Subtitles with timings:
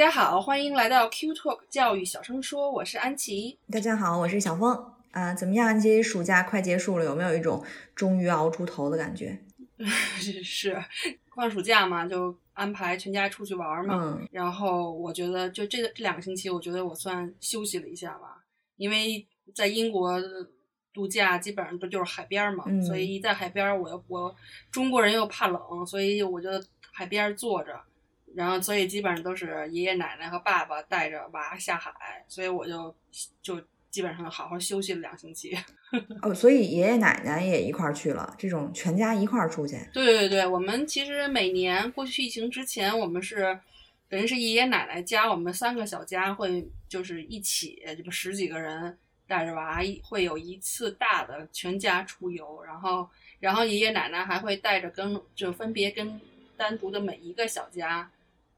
[0.00, 3.58] 家好，欢迎来到 Q Talk 教育小声说，我是安琪。
[3.70, 4.74] 大家好，我是小峰。
[5.10, 5.66] 啊，怎么样？
[5.66, 7.62] 安琪，暑假快结束了，有没有一种
[7.94, 9.38] 终于熬出头的感觉？
[10.42, 10.82] 是
[11.36, 13.94] 放暑假嘛，就安排全家出去玩嘛。
[14.02, 18.42] 嗯然后我觉得，就这这两个星期，我觉得我算休息了一下吧，
[18.78, 20.18] 因为在英国
[20.94, 24.34] 度假基本上不就是海边嘛，嗯所以一在海边，我又我
[24.70, 26.48] 中国人又怕冷，所以我就
[26.90, 27.78] 海边坐着，
[28.34, 32.94] 然后所以基本上都是爷爷奶奶和爸爸带着娃下海，所以我就
[33.42, 35.56] 就基本上好好休息了两星期。
[36.22, 39.76] 哦，所以爷爷奶奶也一块儿去了，这种全家一块儿出去。
[39.92, 43.58] 对对对，我们其实每年过去疫情之前，我们是
[44.08, 53.08] 等于是爷爷奶奶家，我们三个小家会就是一起，这不十几个人带着娃，会有一次大的全家出游，然后
[53.40, 56.20] 然后爷爷奶奶还会带着跟就分别跟
[56.56, 58.08] 单独的每一个小家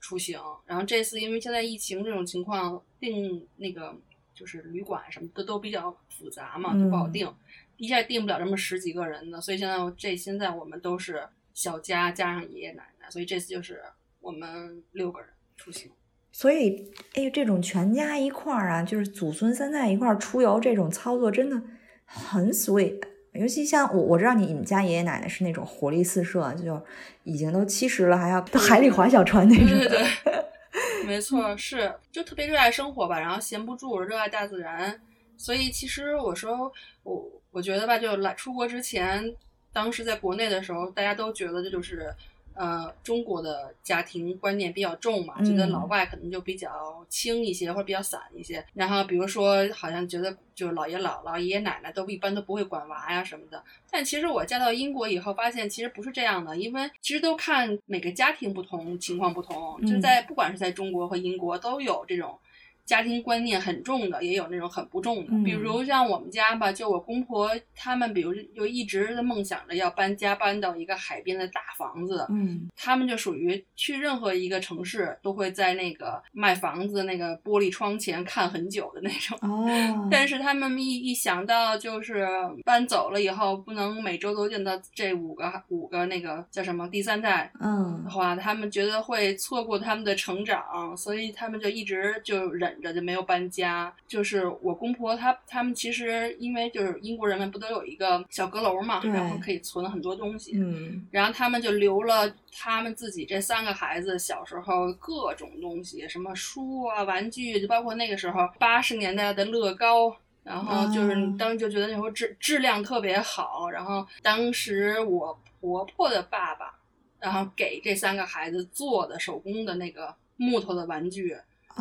[0.03, 0.39] 出行。
[0.67, 3.97] 然后这次因为现在疫情这种情况，订那个
[4.35, 7.35] 就是旅馆什么的都比较复杂嘛，就不好嗯定。
[7.79, 13.83] 一下订不了这么十几个人的，所以现在这现在我们都是小家加上爷爷奶奶，所以这次就是
[14.21, 15.91] 我们六个人出行。
[16.31, 21.63] 所以，哎，这种全家一块儿啊，就是祖孙三代一块儿出游，这种操作真的
[22.05, 23.01] 很 sweet。
[23.33, 26.81] 尤其像我，我知道你你们家爷爷奶奶是那种活力四射，就
[27.25, 29.67] 已经都七十了，还要到海里划小船那种。
[29.67, 30.45] 对对对，
[31.07, 35.01] 没错，是就特别热爱生活吧，然后闲不住，热爱大自然。
[35.39, 36.71] 所以其实我说
[37.03, 39.35] 我我觉得吧，就来出国之前，
[39.73, 42.15] 当时在国内的时候，大家都觉得这就是
[42.55, 48.65] 呃中国的家庭观念比较重嘛，觉得嗯老外可能就比较轻一些或者比较散一些。
[48.75, 53.63] 然后比如说，好像觉得就姥爷姥姥、爷爷奶奶都一般都不会管娃呀什么的。
[53.91, 59.81] 但其实我嫁到英国以后，发现其实不是这样的，因为其实都看每个家庭不同，情况不同。
[59.87, 62.39] 就嗯在不管是在中国和英国，都有这种
[62.85, 65.33] 家庭观念很重的，也有那种很不重的。
[65.33, 72.27] 嗯比如像我们家吧，就我公婆他们，比如就一直的梦想着要搬家，搬到一个海边的大房子。
[72.31, 79.39] 嗯他们就属于去任何一个城市，都会在那个卖房子那个玻璃窗前看很久的那种。
[79.43, 79.67] 哦，
[80.11, 82.27] 但是他们一一想到就是
[82.65, 93.93] 搬走了以后，不能每周都见到这五个五个那个叫什么第三代嗯的话，他们觉得会错过他们的成长，所以他们就一直就忍着就没有搬家。
[94.07, 110.17] 就是我公婆他他们其实因为就是英国人们不都有一个小阁楼嘛，然后可以存很多东西，嗯然后他们就留了他们自己这三个孩子小时候各种东西，什么书啊、玩具，就包括那个时候八十年代的乐高。
[110.45, 116.75] 然后就是哦当时就觉得那时候质质量特别好，然后当时我婆婆的爸爸，
[117.21, 121.37] 然后给这三个孩子做的手工的那个木头的玩具，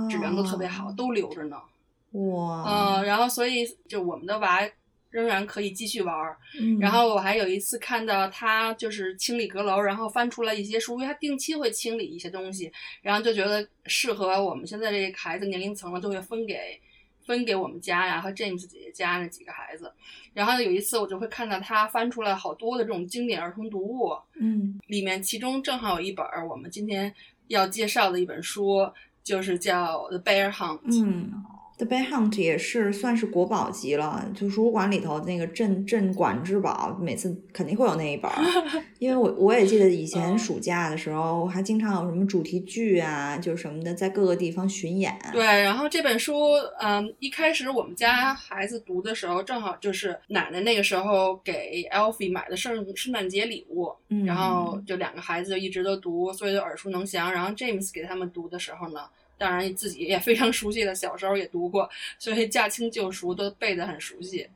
[0.09, 1.57] 质量都特别好，哦都留着呢。
[2.12, 2.63] 哇，
[3.00, 4.59] 嗯，然后所以就我们的娃
[5.09, 12.72] 仍然可以继续玩儿，嗯然后我还有一次看到他就是清理阁楼，然后翻出来一些书，因为他定期会清理一些东西，
[13.02, 16.79] 然后就觉得适合我们现在这个孩子年龄层了，就会分给
[17.25, 19.91] 分给我们家呀和 James 姐姐家那几个孩子。
[20.34, 27.13] 然后有一次我就会看到他翻出来好多的这种经典儿童读物，嗯里面其中正好有一本儿我们今天
[27.47, 28.79] 要介绍的一本书，
[29.31, 30.79] 就是叫《The Bear Hunt》。
[31.03, 31.31] 嗯。
[31.77, 38.37] The Bear Hunt 也是算是国宝级了，就图书馆里头那个镇镇馆之宝，每次肯定会有那一本儿。
[38.99, 45.17] 因为我我也记得以前嗯暑假的时候，还经常有什么主题剧啊，就什么的，在各个地方巡演。
[45.33, 57.34] 对，然后这本书，嗯，一开始我们家孩子读的时候，正好就是奶奶那个时候给 Alfie 买的圣圣诞节礼物，嗯，然后就两个孩子就一直都读，所以就耳熟能详。
[57.34, 58.99] 然后 James 给他们读的时候呢，
[59.41, 61.90] 当然自己也非常熟悉的，小时候也读过，
[62.20, 64.47] 所以驾轻就熟，都背得很熟悉。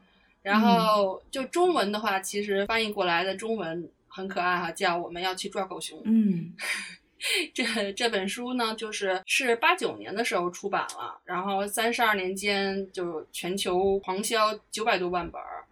[0.44, 6.00] 然后就中文的话，其实翻译过来的中文很可爱哈，叫我们要去抓狗熊。
[6.06, 6.54] 嗯
[7.52, 15.65] 这这本书呢，就是是八九年的时候出版了，然后三十二年间就全球狂销九百多万本儿，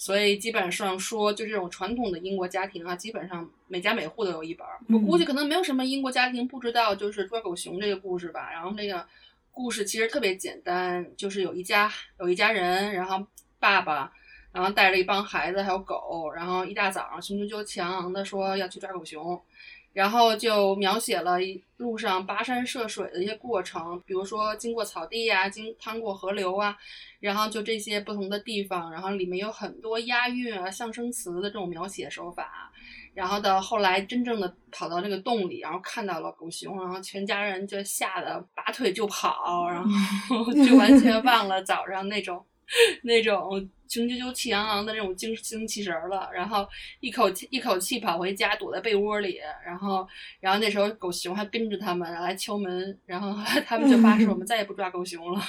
[0.00, 4.80] 所以基本上说，就这种传统的英国家庭啊，基本上每家每户都有一本儿。
[4.88, 8.50] 我估计可能没有什么英国家庭不知道就是抓狗熊这个故事吧。
[8.50, 9.06] 然后那个
[9.52, 13.26] 故事其实特别简单，就是有一家有一家人，然后
[13.58, 14.10] 爸爸，
[14.52, 19.38] 然后带着一帮孩子还有狗，然后一大早上雄赳赳气昂昂的说要去抓狗熊。
[19.92, 26.76] 然后就描写了一路上跋山涉水的一些过程，比如说经过草地呀，经趟过河流啊，
[27.18, 32.70] 然后就这些不同的地方，然后里面有很多押韵啊、象声词的这种描写手法。
[33.12, 42.44] 然后到后来真正的跑到那个洞里，然后看到了狗熊，然后全家人就吓得拔腿就跑，然后 就完全忘了早上那种
[43.02, 43.68] 那种。
[43.90, 46.64] 雄赳赳气昂昂的那种精精气神儿了，然后
[47.00, 50.06] 一口气一口气跑回家，躲在被窝里，然后
[50.38, 53.34] 然后那时候狗熊还跟着他们来敲门，然后
[53.66, 55.42] 他们就发誓我们再也不抓狗熊了，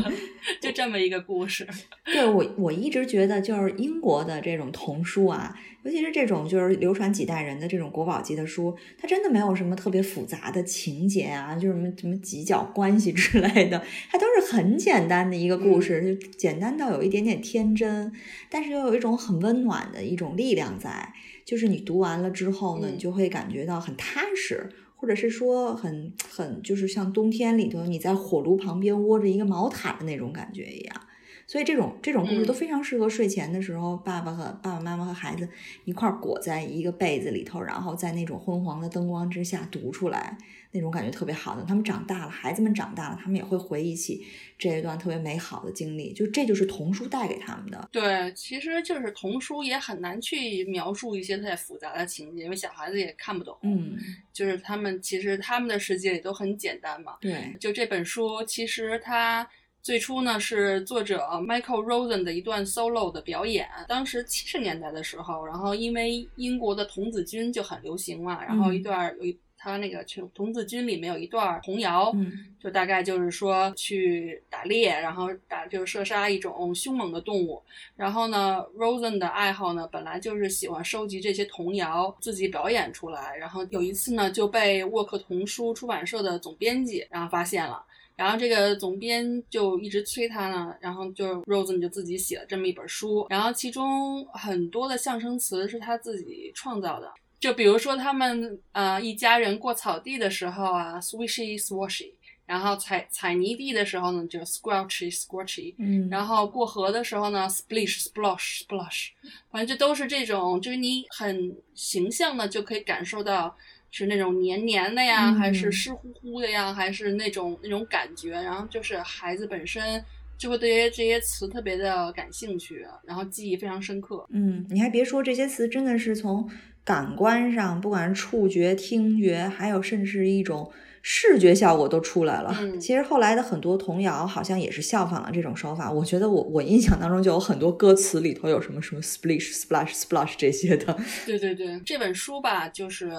[0.60, 1.66] 就这么一个故事。
[2.04, 17.74] 对我我一直觉得就是英国的这种童书啊，尤其是这种就是流传几代人的这种国宝级的书，它真的没有什么特别复杂的情节啊，就是什么什么几角关系之类的，它都是很简单的一个故事，就简单到有一点点天。
[17.78, 18.12] 真，
[18.50, 21.14] 但是又有一种很温暖的一种力量在，
[21.44, 31.00] 就是你读完了之后呢，你就会感觉到很踏实，或者是说很很就是像冬天里头你在火炉旁边窝着一个毛毯的那种感觉一样。
[31.46, 35.48] 所以这种这种故事都非常适合睡前的时候，爸爸和爸爸妈妈和孩子
[35.86, 40.36] 一块裹在一个被子里头，然后在那种昏黄的灯光之下读出来，
[40.72, 41.64] 那种感觉特别好的。
[41.64, 44.26] 他们长大了，孩子们长大了，他们也会回忆起
[44.58, 46.12] 这一段特别美好的经历。
[46.12, 47.88] 就这就是童书带给他们的。
[47.92, 53.56] 对，其实就是童书也很难去描述一些太复杂的情节，因为小孩子也看不懂。
[53.62, 53.96] 嗯，
[54.32, 57.16] 就是他们其实他们的世界里都很简单嘛。
[57.20, 59.48] 对，就这本书其实它。
[59.80, 72.14] 最初呢是作者 Michael Rosen 的一段 solo 的表演，当时七十年代的时候，然后因为英国的童子军就很流行嘛，然后一段有一他那个童童子军里面有一段童谣，
[72.62, 77.60] 就大概就是说去打猎，然后打就是射杀一种凶猛的动物，
[77.96, 87.84] 然后呢 Rosen 的爱好呢本来就是喜欢收集这些童谣，自己表演出来，然后有一次呢就被沃克童书出版社的总编辑然后发现了。
[88.16, 102.12] 然后这个总编就一直催他呢，然后就 Rose 就自己写了这么一本书，然后其中很多的象声词是他自己创造的，就比如说他们呃一家人过草地的时候啊，swishy swashy，
[102.46, 109.08] 然后踩踩泥地的时候呢就 squelchy squelchy，嗯，然后过河的时候呢 splish splosh splosh，
[109.50, 113.56] 反正就都是这种，就是你很形象的就可以感受到。
[113.90, 118.32] 是那种黏黏的呀，还是湿乎乎的呀，还是那种那种感觉？
[118.32, 120.04] 然后就是孩子本身
[120.36, 124.26] 就会对于这些词特别的感兴趣，然后记忆非常深刻。
[124.28, 126.46] 嗯，你还别说，这些词真的是从
[126.88, 130.70] 感官上，不管是触觉、听觉，还有甚至是一种。
[131.10, 132.54] 视觉效果都出来了。
[132.78, 135.90] 其实后来的很多童谣好像也是效仿了这种手法。
[135.90, 140.94] 我觉得我我印象当中就有很多歌词里头有什么什么 splish splash splash 这些的。
[141.24, 143.10] 对对对，这本书吧，就是，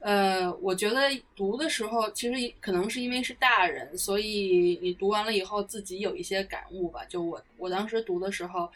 [0.00, 1.02] 呃，我觉得
[1.36, 7.02] 读的时候其实可能是因为是大人，所以你读完了以后自己有一些感悟吧。
[7.08, 8.68] 就我我当时读的时候。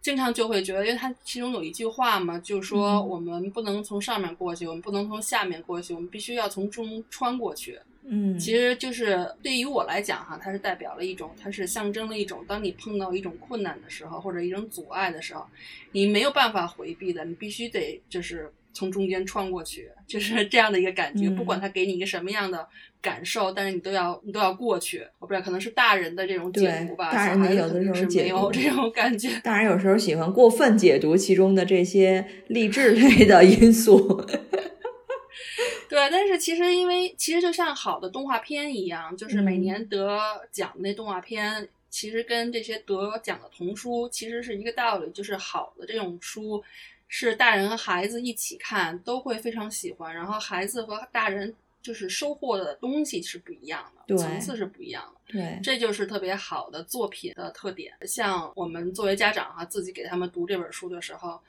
[0.00, 7.78] 经常就会觉得，因为它其中有一句话嘛，就是说我们不能从上面过去，我们不能从下面过去，我们必须要从中穿过去。
[8.02, 15.46] 嗯，其实就是对于我来讲哈，它是代表了一种，它是象征了一种，当你碰到一种困难的时候，或者一种阻碍的时候，
[15.92, 21.28] 你没有办法回避的，你必须得就是从中间穿过去，就是这样的一个感觉。
[21.30, 22.68] 不管他给你一个什么样的。
[23.02, 25.02] 感受，但是你都要你都要过去。
[25.18, 27.10] 我不知道，可能是大人的这种解读吧。
[27.10, 29.40] 大人有的时候没有这种感觉。
[29.42, 34.22] 大人有时候喜欢过分解读其中的这些励志类的因素。
[35.88, 40.20] 对，但是其实因为其实就像好的动画片一样，就是每年得
[40.52, 46.62] 奖的那动画片，其实跟这些得奖的童书其实是一个道理，就是好的这种书
[47.10, 51.54] 是大人和孩子一起看都会非常喜欢，然后孩子和大人。
[51.82, 57.94] 就是收获的东西是不一样的，层次是不一样的，对，这就是特别好的作品的特点。
[58.06, 61.40] 像我们作为家长哈，自己给他们读这本书的时候。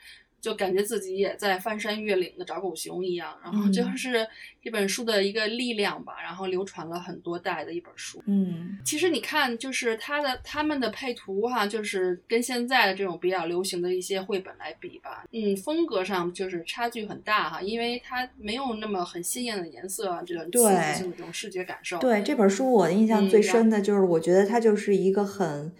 [0.41, 4.27] 就感觉自己也在翻山越岭的找狗熊一样，然后就是
[4.61, 8.21] 这本书的一个力量吧，然后流传了很多代的一本书。
[8.25, 21.99] 嗯，其实你看，就是它的他们的配图哈，就是跟现在的这种比较流行的一些绘本来比吧，嗯，风格上就是差距很大哈，因为它没有那么很鲜艳的颜色啊，这种刺激性的这种视觉感受。
[21.99, 25.71] 对这本书，我印象最深的就是，我觉得它就是一个很。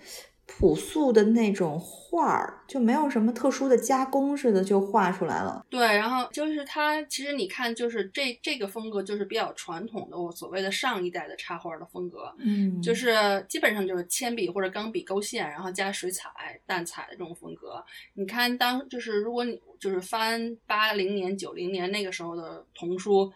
[0.59, 5.65] 朴素的那种画儿，就没有什么特殊的加工似的就画出来了。
[5.69, 16.29] 对，然后就是它，其实你看，就是这这个风格就是比较传统的，我所谓的上一代的插画的风格，嗯，就是基本上就是铅笔或者钢笔勾线，然后加水彩、
[16.65, 17.83] 淡彩的这种风格。
[18.13, 23.31] 你看，当就是如果你就是翻八零年、九零年那个时候的童书。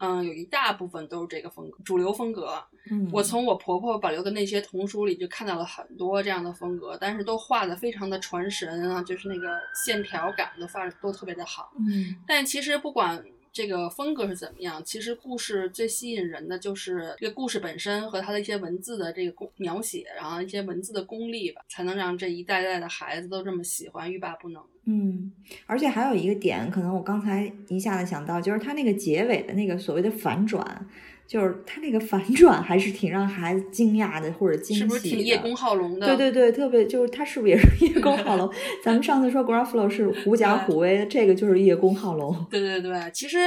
[0.00, 2.62] 嗯，有一大部分都是这个风格，主流风格。
[2.90, 11.72] 嗯，我从我婆婆保留的那些童书里就看到了很多这样的风格，但是都画的非常的传神啊，就是那个线条感都画的都特别的好。
[11.78, 24.62] 嗯，但其实不管这个风格是怎么样，其实故事最吸引人的就是这个故事本身和它的一些文字的这个功描写，然后一些文字的功力吧，才能让这一代代的孩子都这么喜欢，欲罢不能。
[24.84, 25.32] 嗯，
[25.66, 30.86] 而且还有一个点，可能我刚才一下子想到，就是它那个结尾的那个所谓的反转，
[31.28, 34.88] 就是他那个反转还是挺让孩子惊讶的，或者惊喜的。
[34.88, 36.06] 是不是挺叶公好龙的？
[36.06, 38.50] 对对对，特别就是他是不是也是叶公好龙？
[38.82, 42.34] 咱们上次说 Gruffalo 是狐假虎威，这个就是叶公好龙。
[42.50, 43.38] 对对对，其实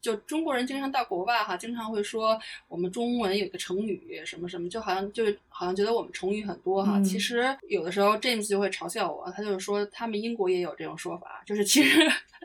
[0.00, 6.98] 就中国人经常到国外哈，经常会说我们中文有个成语什么什么，就好像就好像觉得我们成语很多哈。
[6.98, 12.00] 嗯其实有的时候 James 就会嘲笑我，他就是说他们英国也有这种说法，就是其实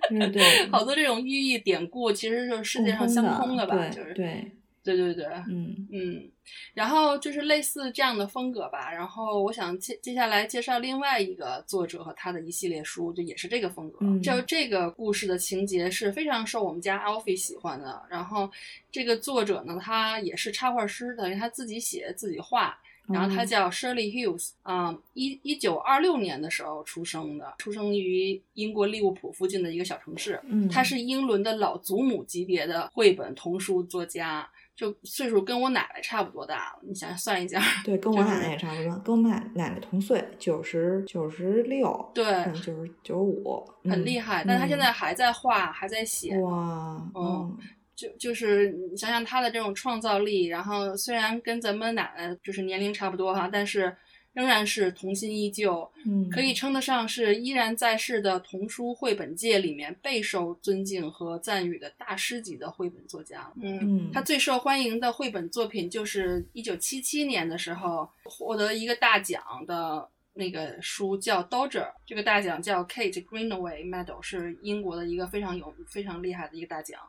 [0.10, 4.52] 对对， 好多这种寓意典故其实就是世界上相通的吧，对就是对，
[4.84, 6.30] 对对对，嗯嗯，
[6.74, 8.92] 然后就是类似这样的风格吧。
[8.92, 14.00] 然后我想接接下来介绍另外一个作者和他的一系列书，就也是这个风格。
[14.02, 18.04] 嗯就这个故事的情节是非常受我们家 Alfie 喜欢的。
[18.10, 18.52] 然后
[18.92, 22.78] 这个作者呢，他也是插画师，等于他自己写自己画。
[23.06, 30.40] 然后他哦叫 Shirley Hughes，啊、一一九二六年的时候出生的，出生于英国利物浦附近的一个小城市。
[30.46, 36.80] 嗯，他是英伦的老祖母级别的绘本童书作家，就岁数跟我奶奶差不多大了。
[36.82, 44.44] 你想算一下， 对，跟我奶奶也差不多，跟我奶奶奶同岁，九十九十六，对，嗯，九十九十五，很厉害。
[44.48, 46.36] 但他现在还在画，还在写。
[46.36, 47.58] 嗯哇，嗯
[47.96, 53.96] 就就是你想想他的这种创造力，然后虽然跟咱们奶奶就是年龄差不多哈，但是
[54.34, 63.54] 仍然是童心依旧，嗯，可以称得上是依然在世的童书绘本界里面备受尊敬和赞誉的大师级的绘本作家了。
[63.62, 77.00] 嗯，嗯，他最受欢迎的绘本作品就是一九七七年的时候获得一个大奖的那个书叫《Dodger》，这个大奖叫 Kate Greenaway Medal，是英国的一个非常有非常厉害的一个大奖。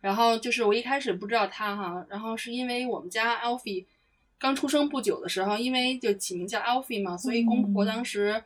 [0.00, 3.84] 然后就是我一开始不知道他哈，然后是因为我们家 Alfie
[4.40, 8.42] 刚出生不久的时候，因为就起名叫 Alfie 嘛，所以公婆嗯当时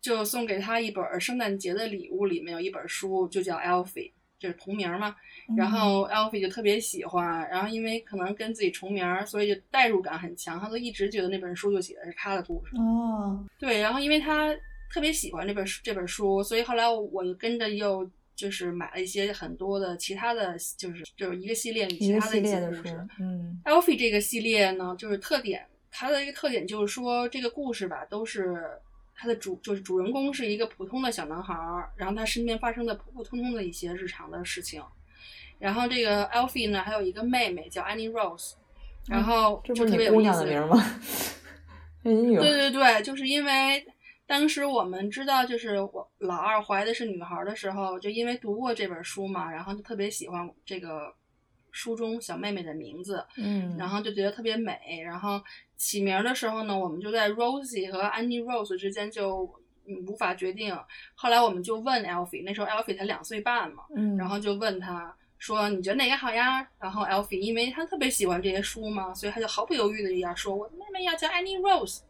[0.00, 5.14] 就送给他一本圣诞节的礼物，里面有一本书就叫 Alfie，就是同名嘛。
[5.56, 12.76] 然后 Alfie 就特别喜欢，然后因为可能跟自己重名儿，所以就代入感很强，他都一直觉得那本书就写的是他的故事。
[12.76, 14.54] 哦，对，然后因为他
[14.92, 28.64] 特别喜欢这本书这本书，所以后来我就跟着又就是买了一些很多的其他的，就是就是一个系列里其他系列的一些故事。，嗯 Alfie 这个系列呢，就是特点，它的一个特点就是说，这个故事吧，都是
[29.16, 34.80] 它的主就是主人公是一个普通的小男孩儿，然后他身边发生的普普通通的一些日常的事情。
[35.58, 38.52] 然后这个 Alfie 呢，还有一个妹妹叫 Annie Rose，
[39.08, 40.44] 然后就特别有意思。
[40.46, 40.68] 名儿
[42.40, 43.84] 对对对，就是因为
[44.28, 51.10] 当时我们知道，就是我老二怀的是女孩的时候，就因为读过这本书嘛，然后就特别喜欢这个
[51.70, 55.00] 书中小妹妹的名字，嗯，然后就觉得特别美。
[55.02, 55.42] 然后
[55.78, 59.50] 起名儿的时候呢，我们就在 Rosie 和 Annie Rose 之间就
[59.86, 60.78] 嗯无法决定。
[61.14, 72.00] 后来我们就问 Alfie，那时候 Alfie 才两岁半嘛，嗯，然后就问他说：“你觉得哪个好呀？”然后 Alfie 因为他特别喜欢这些书嘛，所以他就毫不犹豫的就要说：“我的妹妹要叫 Annie Rose。”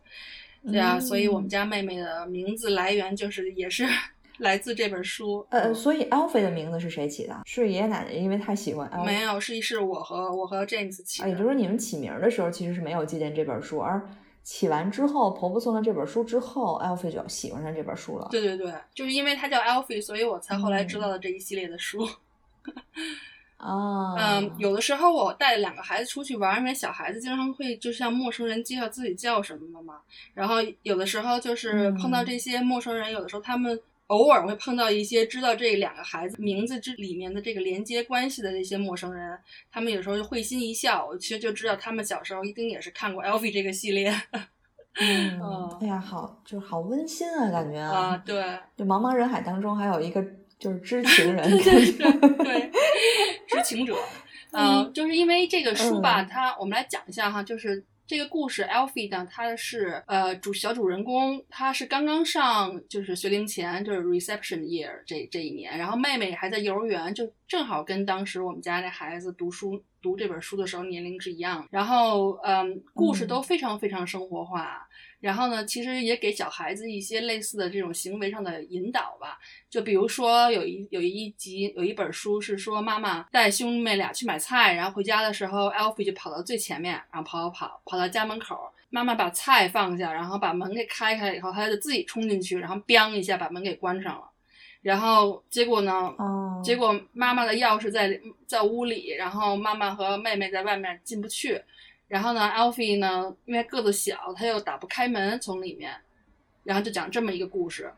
[0.65, 3.87] 对啊，所以我们嗯家妹妹的名字来源就是也是
[4.39, 5.47] 来自这本书。
[5.51, 7.41] 呃，嗯所以 Alfie 的名字是谁起的？
[7.47, 9.05] 是爷爷奶奶因为太喜欢 Alfie。
[9.05, 11.33] 没有，是是我和我和 James 起啊，也。
[11.33, 14.01] 就是说你们起名儿的时候其实是没有借鉴这本书，而
[14.45, 18.29] 起完之后，婆婆送了这本书之后，Alfie 就喜欢上这本书了。
[18.31, 22.09] 对对对，就是因为他叫 Alfie，所以我才后来知道了这一系列的书。
[23.59, 30.01] 啊，嗯，有的时候我带两个孩子出去玩，因为小孩子经常会就像陌生人介绍自己叫什么的嘛。
[30.33, 39.39] 然后有的时候就是碰到嗯这些陌生人，有的时候他们偶尔会碰到一些知道这两个孩子名字之里面的这个连接关系的这些陌生人，
[39.71, 44.15] 他们有时候就会心一笑，我其实就知道他们小时候一定也是看过 Alfie 这个系列
[45.01, 48.43] 嗯嗯，哎呀，好，就是好温馨啊，感觉啊，对。
[48.77, 50.25] 就茫茫人海当中还有一个
[50.59, 51.93] 就是知情人， 对
[52.43, 52.71] 对，
[53.59, 53.97] 知情者，
[54.53, 71.67] 呃，就是因为这个书吧，嗯它我们来讲一下哈，就是这个故事，Alfie 呢，他是呃主小主人公，他是刚刚上就是学龄前，就是 reception year 这这一年，然后妹妹还在幼儿园，就正好跟当时我们家那孩子读书读这本书的时候年龄是一样。
[71.71, 74.88] 然后嗯，故事都非常非常生活化。
[75.21, 79.37] 然后呢，其实也给小孩子一些类似的这种行为上的引导吧。
[79.69, 94.31] 就比如说，有一有一集有一本书是说，妈妈带兄妹俩去买菜，然后回家的时候，Alfie 就跑到最前面，然后跑跑跑跑到家门口，妈妈把菜放下，然后把门给开开以后，他就自己冲进去，然后 biang 一下把门给关上了。
[94.81, 95.93] 然后结果呢？
[96.19, 101.61] 哦，结果妈妈的钥匙在在屋里，然后妈妈和妹妹在外面进不去。
[102.09, 105.95] 然后呢，Alfie 呢，因为个子小，他又打不开门从里面，
[106.65, 107.93] 然后就讲这么一个故事，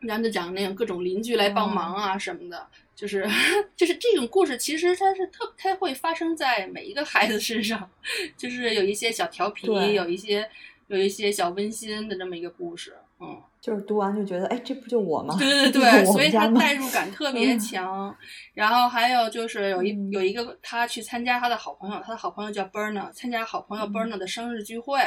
[0.00, 3.26] 然后就讲那种各种邻居来帮忙啊什么的，就是
[3.74, 7.90] 就是这种故事，其实它是特它会发生在每一个孩子身上，
[8.36, 10.48] 就是有一些小调皮，有一些
[10.88, 13.42] 有一些小温馨的这么一个故事，嗯。
[13.60, 15.34] 就是读完就觉得，哎，这不就我吗？
[15.38, 18.14] 对对对， 所以他代入感特别强。
[18.54, 25.00] 然后还有就是有一有一个他去参加他的好朋友，他的好朋友叫 Berna，参加好朋友 Berna 的生日聚会。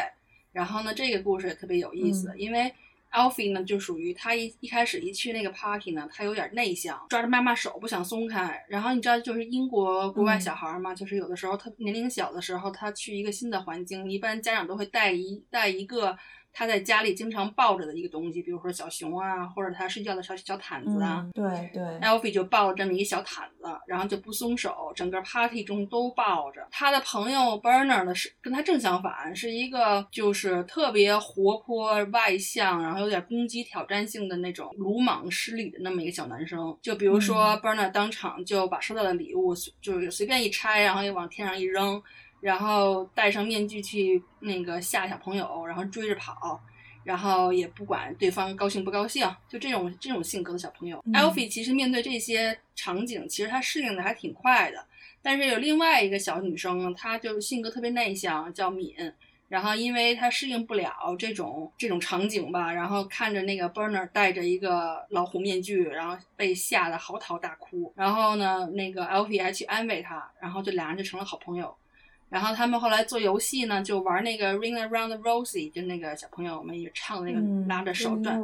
[0.51, 2.74] 然后呢，这个故事也特别有意思，因为
[3.13, 8.62] Alfie 呢就属于他一一开始一去那个 party 呢，他有点内向，抓着妈妈手不想松开。
[8.67, 16.17] 然后你知道，就是英国国外小孩嘛，就是有的时候他年龄小的时候，他去一个新的环境，一般家长都会带一带一个。
[16.53, 21.25] 他在家里经常抱着的一个东西，比如说小熊啊，或者他睡觉的小小毯子啊。
[21.34, 26.67] 对对，Alfie 就抱了这么一个小毯子，然后就不松手，整个 party 中都抱着。
[26.72, 36.77] 他的朋友 Bernard 呢是跟他正相反，是一个就是特别活泼外向，然后有点攻击挑战性的那种鲁莽失礼的那么一个小男生。
[36.81, 42.01] 就比如说 Bernard 当场就把收到的礼物就是随便一拆，然后又往天上一扔。
[42.41, 46.60] 然后戴上面具去那个吓小朋友，然后追着跑，
[47.03, 54.86] 然后也不管对方高兴不高兴，就这种这种性格的小朋友，Alfie 其实面对这些场景，其实他适应的还挺快的。
[55.21, 58.95] 但是有另外一个小女生，她就性格特别内向，叫敏。
[59.48, 67.94] 然后因为她适应不了这种这种场景吧，然后看着那个 Burner 戴着一个老虎面具，然后被吓得嚎啕大哭。
[67.96, 71.75] 然后呢，那个 Alfie 还去安慰她，然后就俩人就成了好朋友。
[72.31, 78.41] 然后他们后来做游戏呢，就玩那个 Ring Around the Rosie，就那个小朋友们也唱那个拉着手转，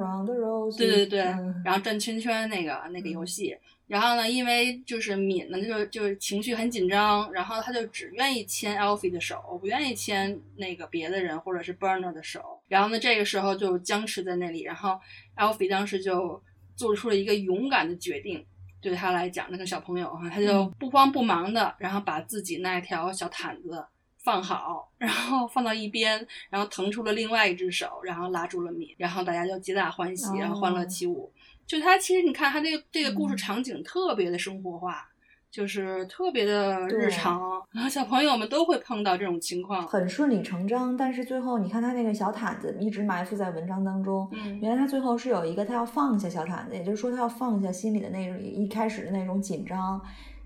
[0.78, 1.20] 对对对，
[1.64, 3.56] 然后转圈圈那个那个游戏。
[3.88, 12.42] 然后呢，因为就是敏呢，就就情绪很紧张，然后他就只愿意牵 Alfie 的手，不愿意牵那个别的人或者是 Burner 的手。
[12.68, 14.64] 然后呢，这个时候就僵持在那里。
[14.64, 15.00] 然后
[15.38, 16.44] Alfie 当时就
[16.76, 18.46] 做出了一个勇敢的决定。
[18.82, 23.86] 对他来讲，那个小朋友哈，他就不慌不忙的，然后把自己那条小毯子
[24.24, 31.32] 放好，然后放到一边，然后腾出了另外一只手，然后拉住了米，然后大家就皆大欢喜，然后欢乐起舞。
[31.66, 35.10] 就他其实你看他这个这个故事场景特别的生活化。
[35.50, 40.96] 就是特别的日常，然后小朋友们都会碰到这种情况，很顺理成章。
[40.96, 44.30] 但是最后，你看他那个小毯子一直埋伏在文章当中。
[44.34, 50.00] 嗯，原来他最后是有一个，他要放下小毯子，也就是说他要放下心里的那种一开始的那种紧张。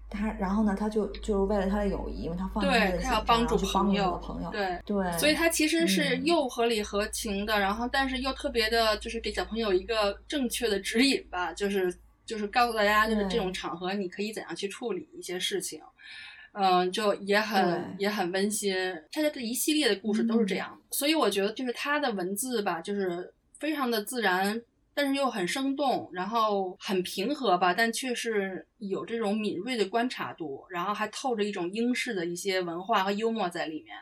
[0.10, 5.12] 他然后呢，他就就是为了他的友谊，因为他放下对他要帮助朋友，朋友，对对。
[5.18, 11.94] 所以他其实是又合理合情的，然后但是又特别的，就是给小朋友一个正确的指引吧，就是。
[12.26, 15.82] 就是告诉大家，就是这种场合你可以怎样去处理一些事情，
[16.54, 18.74] 嗯，就也很也很温馨。
[19.12, 24.62] 他的这一系列的故事都是这样，所以我觉得就是他的文字吧，就是非常的自然，
[24.94, 33.98] 但是又很生动，然后很平和吧，但却是有这种敏锐的观察度，然后还透着一种英式的一些文化和幽默在里面。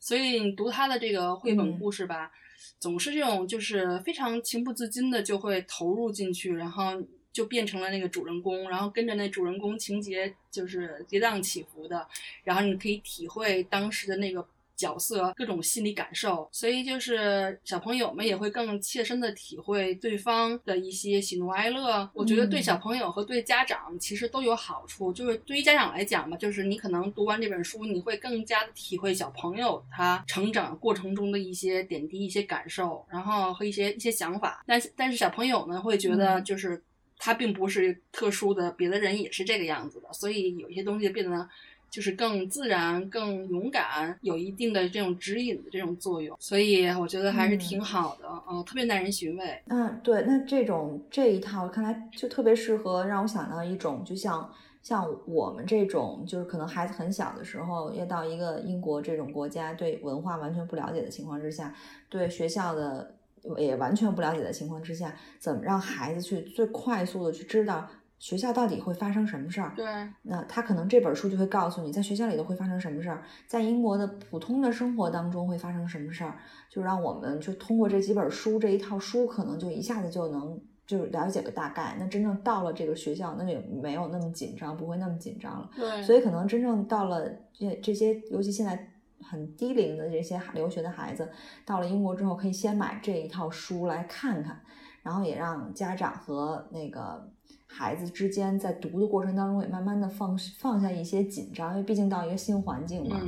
[0.00, 2.30] 所以你读他的这个绘本故事吧，
[2.78, 7.02] 总是这种就是非常情不自禁的就会投入进去，然后。
[7.34, 12.06] 就变成了那个主人公，然后跟着那主人公情节就是跌宕起伏的，
[12.44, 22.08] 然后你可以体会当时的那个角色各种心理感受，所以就是小朋友们也会更切身的体会对方的一些喜怒哀乐。
[22.14, 25.12] 我觉得对小朋友和对家长其实都有好处。
[25.12, 34.62] 就是对于家长来讲吧，就是你可能读完这本书，你会更加的体会小朋友他成长过程中的一些点滴、一些感受，然后和一些一些想法。
[34.66, 36.80] 但是但是小朋友呢会觉得就是。
[37.18, 41.48] 他并不是特殊的，别的人也是这个样子的，所以有一些东西变得
[41.90, 49.62] 就是更自然、更勇敢，有一定的这种指引的这种作用，所以我觉得还是挺好的，嗯，特别耐人寻味。
[49.68, 61.72] 嗯，对，那这种这一套看来就特别适合让我想到一种，就像像我们这种，就是可能孩子很小的时候，要到一个英国这种国家，对文化完全不了解的情况之下，
[62.08, 63.14] 对学校的
[63.58, 69.72] 也完全不了解的情况之下，怎么让孩子去最快速的去知道学校到底会发生什么事儿？
[69.76, 69.84] 对，
[70.22, 80.60] 那他可能这本书就会告诉你，在学校里头会发生什么事儿，在英国的普通的生活当中会发生什么事儿，就让我们就通过这几本书这一套书，可能就一下子就能。
[80.86, 85.70] 就了解个大概，那真正到了这个学校，那也没有那么紧张，不会那么紧张了。
[85.74, 88.86] 对，所以可能真正到了这这些，尤其现在
[89.28, 91.28] 很低龄的这些留学的孩子，
[91.64, 94.60] 到了英国之后，可以先买这一套书来看看，
[95.02, 97.30] 然后也让家长和那个
[97.66, 103.20] 孩子之间在读的过程当中，也慢慢的放放下一些紧张，因为毕竟到一个新环境嘛。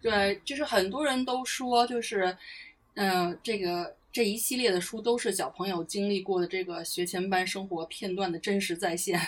[0.00, 2.36] 对，就是很多人都说，就是，
[2.94, 3.94] 嗯，这个。
[4.12, 9.20] 这一系列的书都是小朋友经历过的这个学前班生活片段的真实再现，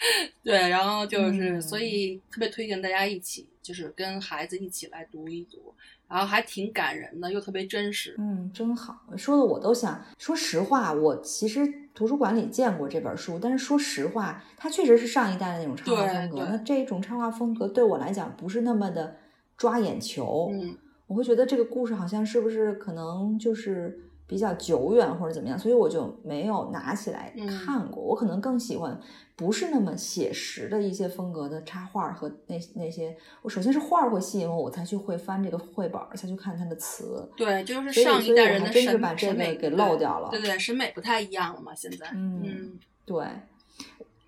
[0.42, 5.74] 对，然后就是，所以特别推荐大家一起，就是跟孩子一起来读一读，
[6.08, 8.14] 然后还挺感人的，又特别真实。
[8.18, 19.16] 嗯，真好，说的我都想说实话，我其实图书馆里见过这本书，但是说实话，它确实是上一代的那种插画风格，那这种插画风格对我来讲不是那么的
[19.56, 24.06] 抓眼球，嗯，我会觉得这个故事好像是不是可能就是。
[24.30, 27.34] 比较久远或者怎么样，所以我就没有拿起来
[27.66, 28.00] 看过。
[28.00, 28.96] 我可能更喜欢
[29.34, 33.16] 不是那么写实的一些风格的插画和那那些。
[33.42, 37.28] 我首先是画会吸引我，我才去会翻这个绘本，才去看它的词。
[37.36, 38.72] 对，就是上一代人的
[39.16, 40.28] 审美给漏掉了。
[40.30, 42.06] 对对，审美不太一样了嘛，现在。
[42.14, 43.26] 嗯，对。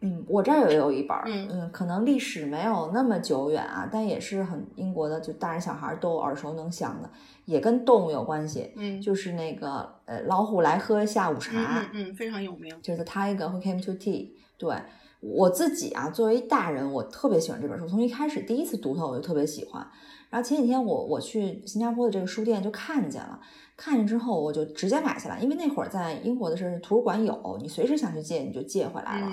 [0.04, 7.08] 嗯，我这儿也有一本儿，嗯，可能历史没有那么久远啊，但也是很英国的，就大人小孩都耳熟能详的，
[7.44, 8.72] 也跟动物有关系。
[8.76, 12.76] 嗯，就是那个呃，老虎来喝下午茶，嗯，非常有名。
[12.82, 14.30] 就是 Tiger Who Came to Tea。
[14.58, 14.74] 对
[15.20, 19.86] 我自己啊，作为大人，我特别喜欢这本书，从一开始第一次读它我就特别喜欢。
[20.30, 23.38] 然后前几天我我去新加坡的这个书店就看见了，
[23.76, 29.32] 看见之后我就直接买下来，因为那会儿在英国的时候图书馆有，你随时想去借你就借回来了。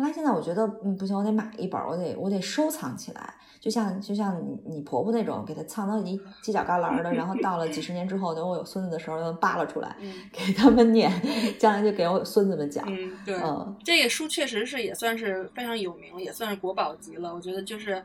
[0.00, 9.94] 后来现在我觉得，嗯，不行，我得买一本，我得我得收藏起来，就像就像你你婆婆那种，给她藏到一 犄角旮旯的，然后到了几十年之后，等我有孙子的时候，能扒拉出来，
[10.32, 11.12] 给他们念，
[11.58, 12.84] 将来就给我孙子们讲。
[12.88, 13.36] 嗯，对，
[13.84, 17.34] 这个书确实是也算是非常有名，也算是国宝级了。
[17.34, 18.02] 我觉得就是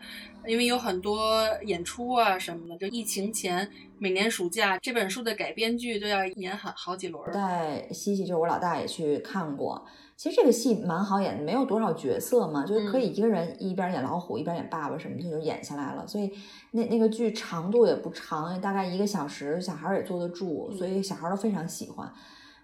[0.47, 7.31] 因为有很多演出啊什么的，就疫情前每年暑假这本书的改编剧都要演好好几轮。
[7.31, 9.85] 带西西就是我老大也去看过。
[10.15, 16.07] 其实这个戏蛮好演的，没有多少角色嘛，就是可以一个人一边演老虎一边演爸爸什么的就演下来了。
[16.07, 16.31] 所以
[16.71, 22.11] 那那个剧长度也不长，大概一个小时，小孩也坐得住，所以小孩都非常喜欢。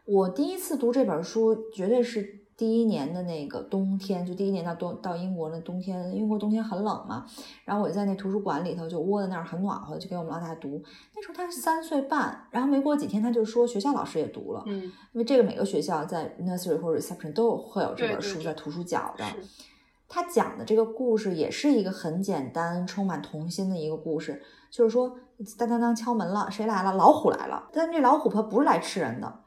[0.06, 2.41] 我第一次读这本书，绝对是。
[2.62, 7.26] 第一年的那个冬天，就第一年到冬到英国那冬天，英国冬天很冷嘛。
[7.66, 10.80] 然后我就在那图书馆里头就窝在那儿，很暖和，就给我们老大读。
[11.16, 19.26] 那时候他三岁半，然后没过几天他就说学校老师也读了，嗯，因为这个每个学校在 nursery 或者 reception 都会有这本书在图书角的。
[20.08, 25.18] 他讲的这个故事也是一个很简单、充满童心的一个故事，就是说
[25.58, 26.94] 当当当敲门了，谁来了？
[26.94, 29.41] 老虎来了，但这老虎它不是来吃人的。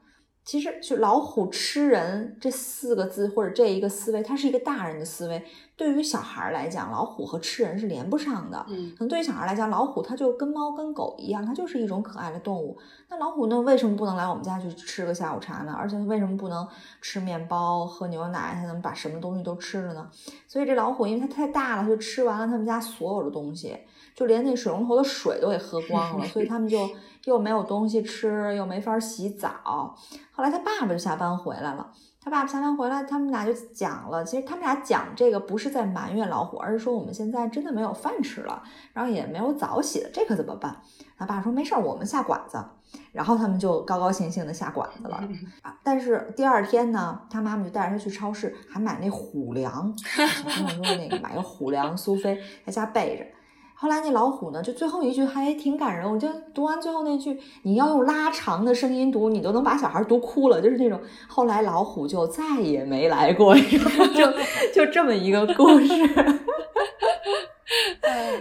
[0.45, 5.43] 其实就老虎吃人这四个字或者这一个思维，它是一个大人的思维。
[5.75, 8.63] 对于小孩来讲，老虎和吃人是连不上的。
[8.69, 12.77] 嗯，可能对于小孩来讲，老虎它就跟猫跟狗一样，它就是一种可爱的动物。
[13.09, 15.75] 那老虎呢，为什么不能来我们家去吃个下午茶呢？
[15.75, 16.65] 而且为什么不能
[17.01, 18.53] 吃面包、喝牛奶？
[18.53, 20.09] 它能把什么东西都吃了呢？
[20.47, 23.75] 所以这老虎，因为它太大了，它就吃完了他们家所有的东西。
[24.15, 26.89] 就连那水龙头的水都给喝光了，所以他们就
[27.25, 29.93] 又没有东西吃，又没法洗澡。
[30.31, 34.23] 后来他爸爸就下班回来了，他爸爸下班回来，他们俩就讲了。
[34.23, 40.81] 其实他们俩讲这个不是在埋怨老虎，而是说我们现在真的没有饭吃了，然后也没有澡洗了，这可怎么办？
[41.17, 42.63] 他爸说没事儿，我们下馆子。
[43.11, 45.17] 然后他们就高高兴兴的下馆子了。
[45.61, 53.34] 啊，但是第二天呢，他妈妈就带着他去超市，还买那虎粮，小朋友说那个买个虎粮苏菲在家备着。
[53.77, 56.09] 后来那老虎呢，就最后一句还挺感人。
[56.09, 60.61] 我就读完最后那句，你要用拉长的声音读，你都能把小孩读哭了。
[60.61, 64.31] 就是那种后来老虎就再也没来过，就
[64.73, 65.87] 就这么一个故事。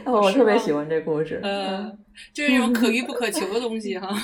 [0.06, 1.98] 我特别喜欢这故事，嗯，
[2.32, 4.16] 就是那种可遇不可求的东西哈。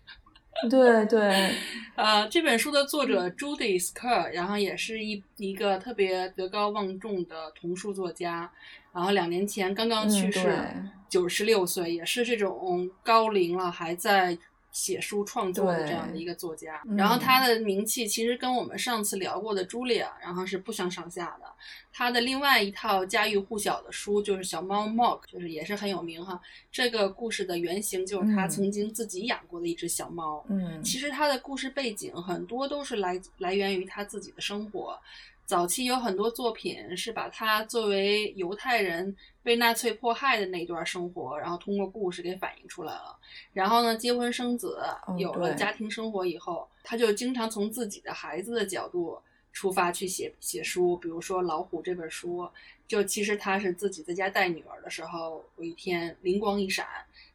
[0.70, 1.50] 对对，
[1.96, 8.50] 呃，这本书的作者 Judith Kerr，然后也是一一个特别德高望重的童书作家。
[8.92, 10.66] 然后两年前刚刚去世，
[11.08, 14.36] 九十六岁，也是这种高龄了还在
[14.70, 16.80] 写书创作的这样的一个作家。
[16.86, 21.46] 嗯然后他的名气其实跟我们上次聊过的茱莉亚，然后是不相上下的。
[21.92, 26.40] 他的另外一套家喻户晓的书就是《小猫 Mog》，就是也是很有名哈。
[26.70, 30.42] 这个故事的原型就是他嗯曾经自己养过的一只小猫。
[30.48, 34.98] 嗯，其实他的故事背景很多都是来来源于他自己的生活。
[35.44, 43.16] 早期有很多作品是把他作为犹太人被纳粹迫害的那段生活，然后通过故事给反映出来了。
[43.52, 49.18] 然后呢，结婚生子，哦有了家庭生活以后，他就经常从自己的孩子的角度
[49.52, 50.96] 出发去写写书。
[50.96, 52.48] 比如说《老虎》这本书，
[52.88, 56.86] 就其实他是自己在家带女儿的时候，有一天灵光一闪。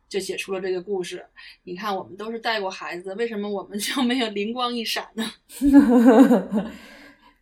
[0.10, 1.26] 就写出了这个故事。
[1.66, 5.30] 你看，我们都是带过孩子，为什么我们就没有灵光一闪呢？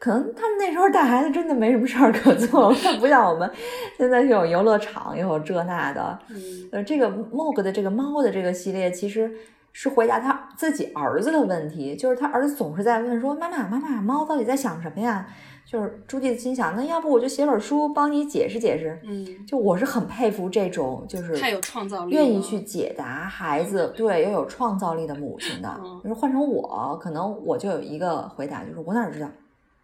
[0.06, 3.50] 可能他们那时候带孩子真的没什么事儿可做，不像我们
[3.98, 6.20] 现在又有游乐场，又有这那的。
[6.30, 6.38] 嗯
[6.72, 9.32] 呃，这个 Mog 的这个猫的这个系列，其实
[9.72, 15.26] 是回答他自己儿子的问题，就是他儿子总是在问说：“妈妈，妈妈，猫到底在想什么呀？”
[15.66, 19.00] 就是朱棣心想，那要不我就写本书帮你解释解释。
[19.04, 25.82] 嗯，就我是很佩服这种，就是太有创造力，愿意去解答孩子对又有创造力的母亲的。
[25.84, 29.28] 嗯就是换成我，可能我就有一个回答，就是我哪知道。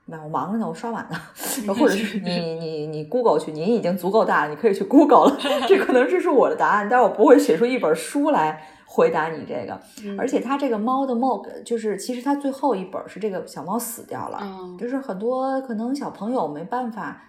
[0.06, 1.18] 那我忙着呢，我刷碗呢，
[1.74, 5.38] 或者是你你你 Google 去，您已经足够大了，你可以去 Google 了。
[5.68, 9.80] 这可能这是我的答案，但是我不会写出一本书来回答你这个。
[10.04, 17.22] 嗯而且它这个猫的 Mog，就是其实它最后一本是这个小猫死掉了，嗯就是很多可能小朋友没办法，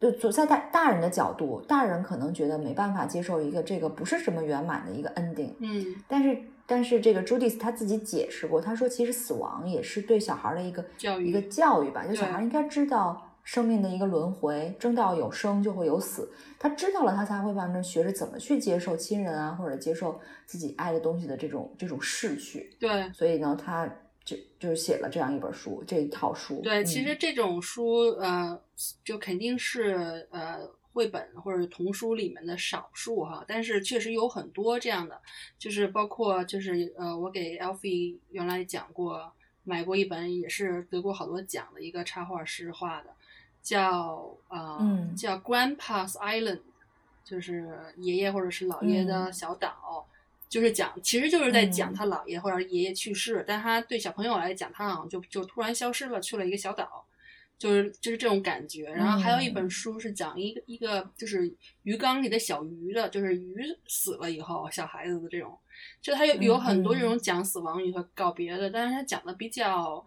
[0.00, 6.38] 就就在大大人的角度，大人可能觉得没办法接受一个这个不是什么圆满的一个 ending，嗯但是
[6.70, 22.76] 但是这个朱迪斯他自己解释过，他说其实死亡也是对小孩的一个教育一个教育吧，就小孩应该知道生命的一个轮回，争到有生就会有死，他知道了，他才会慢慢学着怎么去接受亲人啊，或者接受自己爱的东西的这种这种逝去。
[22.78, 23.86] 对所以呢，他
[24.22, 26.60] 就就是写了这样一本书，这一套书。
[26.60, 28.60] 对，嗯其实这种书呃，
[29.02, 30.58] 就肯定是呃
[30.98, 35.20] 绘本或者童书里面的少数哈，但是确实有很多这样的，
[35.56, 39.32] 就是包括就是呃，我给 Alfie 原来讲过，
[39.62, 43.10] 买过一本也是得过好多奖的一个插画师画的，
[43.62, 45.14] 叫呃、嗯。
[45.14, 46.62] 叫 Grandpa's Island，
[47.24, 49.32] 就是爷爷或者是姥爷的嗯。
[49.32, 50.04] 小岛。
[50.48, 51.94] 就是讲，其实就是在讲嗯。
[51.94, 57.04] 他姥爷或者爷爷去世，但他对小朋友来讲，他好像就就突然消失了，去了一个小岛，
[57.58, 58.84] 就是就是这种感觉。
[58.84, 65.58] 然后还有一本嗯书是讲一个一个就是鱼缸里的小鱼的，就是鱼死了以后小孩子的这种，
[66.00, 70.04] 就他有有嗯很多这种嗯讲死亡与和告别的，但是他讲的比较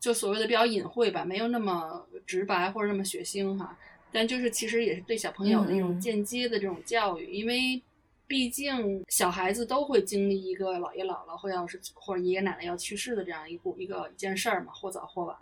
[0.00, 3.78] 就所谓的比较隐晦吧，没有那么直白或者那么血腥哈。
[4.10, 7.80] 但就是其实也是对小朋友的一种间接的这种教育，因为
[8.26, 15.36] 毕竟小孩子都会经历一个姥爷姥姥或要是或者爷爷奶奶要去世的这样一步一个一件事儿嘛，或早或晚，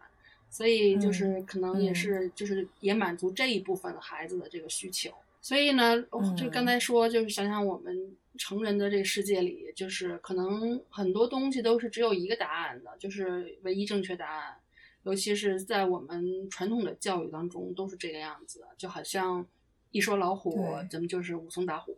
[0.50, 5.12] 所以就是可能也嗯是就是也满足这一部分孩子的这个需求。
[5.40, 14.56] 所以呢，哦就刚嗯才说，就是想想我们成人的这个世界里，就是可能很多东西都是只有一个答案的，就是唯一正确答案。
[15.04, 19.46] 尤其是在我们传统的教育当中，都是这个样子，就好像
[19.92, 21.96] 一说老虎，咱们就是武松打虎，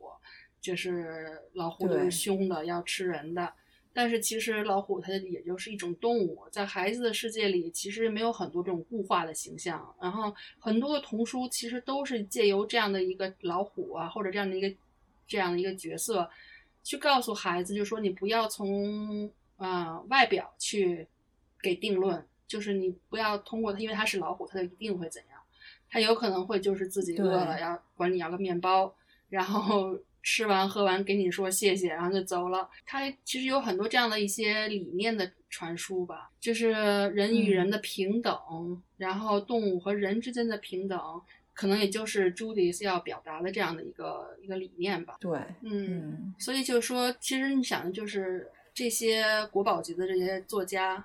[0.61, 3.51] 就是老虎都是凶的，要吃人的。
[3.93, 9.95] 但是其实老虎它也就是一种动物，在孩子的世界里，其实没有很多这种固化的形象。
[10.01, 14.73] 然后很多的童书其实都是借由这样的一个老虎啊，或者这样的一个
[15.27, 16.31] 这样的一个角色，
[16.85, 21.07] 去告诉孩子，就说你不要从啊、呃外表去
[21.61, 25.41] 给定论，就是你不要通过它，因为它是老虎，它就一定会怎样。
[25.91, 28.95] 它有可能会就是自己饿了，要管你要个面包，
[29.29, 32.69] 然后吃完喝完给你说谢谢，然后就走了。
[32.85, 38.37] 它其实有很多这样的一些理念的传输吧，就是人与人的平等，
[38.97, 41.01] 然后动物和人之间的平等，
[41.55, 45.17] 可能也就是朱迪斯要表达的这样的一个一个理念吧。
[45.21, 51.05] 对，嗯，嗯所以就是说，其实你想的就是这些国宝级的这些作家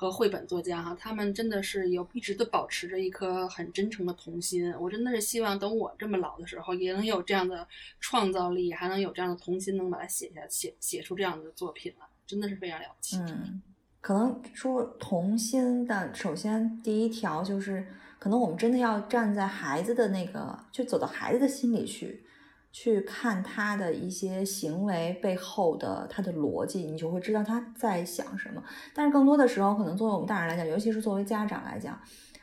[0.00, 4.72] 和绘本作家哈，他们真的是有一直都保持着一颗很真诚的童心。
[4.80, 7.68] 我真的是希望等我这么老的时候，也能有这样的
[8.00, 13.18] 创造力，还能有这样的童心，能把它写下写写出这样的作品来，真的是非常了不起。
[13.18, 13.60] 嗯，
[14.00, 17.86] 可能说童心的，首先第一条就是，
[18.18, 22.24] 可能我们真的要站在孩子的那个，就走到孩子的心里去，
[22.72, 28.62] 去看他的一些行为背后的他的逻辑，你就会知道他在想什么。
[28.94, 32.00] 但是更多的时候，可能作为我们大人来讲，尤其是作为家长来讲，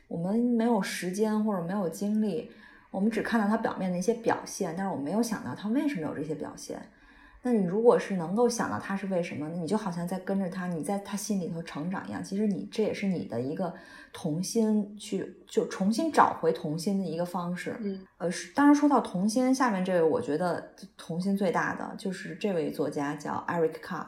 [0.08, 2.52] 我们没有时间或者没有精力，
[2.92, 6.82] 我们只看到他表面的一些表现，但是我没有想到他为什么有这些表现。
[7.48, 12.22] 那你如果是能够想到他是为什么，你就好像在跟着他，你在他心里头成长一样。
[12.22, 13.74] 其实你这也是你的一个
[14.12, 17.78] 童心去就重新找回童心的一个方式。
[17.80, 24.08] 嗯，呃，是当然说到童心，下面这位我觉得童心最大的就是这位作家叫 Eric Carr，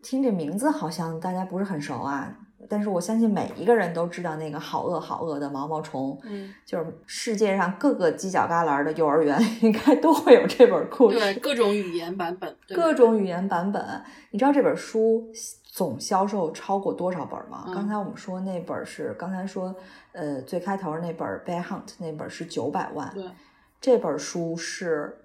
[0.00, 2.38] 听这名字好像大家不是很熟啊。
[2.68, 14.02] 但是我相信每一个人都知道那个好饿好饿的毛毛虫，嗯，就是世界上各个犄角旮旯的幼儿园 应该都会有这本故事，对各种语言版本，各种语言版本。
[14.30, 15.26] 你知道这本书
[15.64, 17.64] 总销售超过多少本吗？
[17.74, 19.74] 刚才我们说那本是刚才说，
[20.12, 23.24] 呃，最开头那本《Bear Hunt》那本是九百万，对，
[23.80, 25.18] 这本书是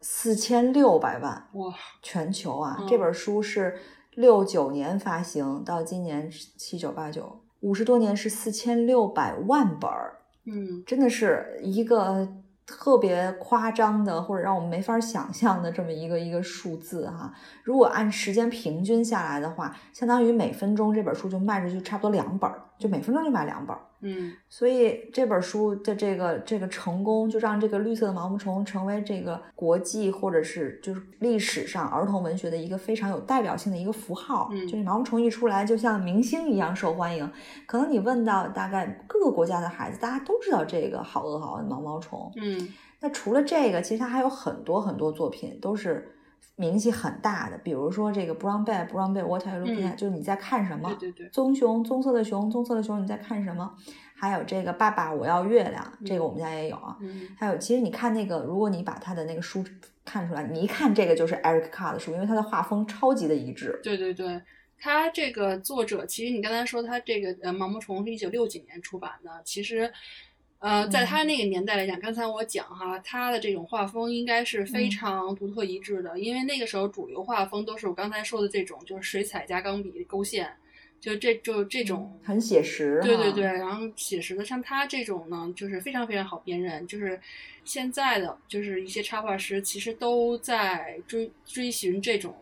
[0.00, 3.78] 四千六百万，哇，全球啊，这本书是。
[4.20, 12.28] 六九年发行到今年七九八九五十多年是四千六百万本儿，嗯，真的是一个
[12.66, 17.32] 特别夸张的或者让我们没法想象的这么一个一个数字哈。
[17.64, 23.80] 如果按时间平均下来的话，相当于每分钟这本书就卖出去差不多两本儿，就每分钟就买两本儿。
[24.02, 34.48] 嗯，所以这本书的这个这个成功，就让这个绿色的毛毛虫成为这个国际或者是就是历史上儿童文学的一个非常有代表性的一个符号。
[34.52, 37.30] 嗯，就是毛毛虫一出来，就像明星一样受欢迎。
[37.66, 42.32] 可能你问到大概各个国家的孩子，大家都知道这个好饿好饿的毛毛虫。
[42.36, 42.68] 嗯，
[43.00, 46.16] 那除了这个，其实它还有很多很多作品都是。
[46.56, 49.96] 名气很大的，比如说这个 Brown Bear Brown Bear，What are you looking at？
[49.96, 50.88] 就是你在看什么？
[50.98, 51.28] 对对对。
[51.30, 53.74] 棕熊，棕色的熊，棕色的熊，你在看什么？
[54.14, 56.96] 还有这个爸爸，我要月亮，这个我们家也有啊。
[57.00, 57.28] 嗯。
[57.38, 59.64] 还有，其实你看那个，如果你把他的那个书
[60.04, 63.80] 看出来，你一看这个就是 Eric Carr 的书，因为他的画风超级的一致。
[63.82, 64.42] 对对对，
[64.78, 69.90] 他这个作者，其实你刚才说他这个呃毛毛虫是一九六几年出版的，其实。
[70.60, 80.54] 呃，在他那个年代来讲，刚才我讲哈，他的这种画风应该是非常独特一致的，因为那个时候主流画风都是我刚才说的这种，就是水彩加钢笔勾线，
[81.00, 83.00] 就这就这种很写实。
[83.02, 87.18] 对对对，然后写实的，像他这种呢，就是非常非常好辨认，就是
[87.64, 92.36] 现在的就是一些插画师其实都在追追寻这种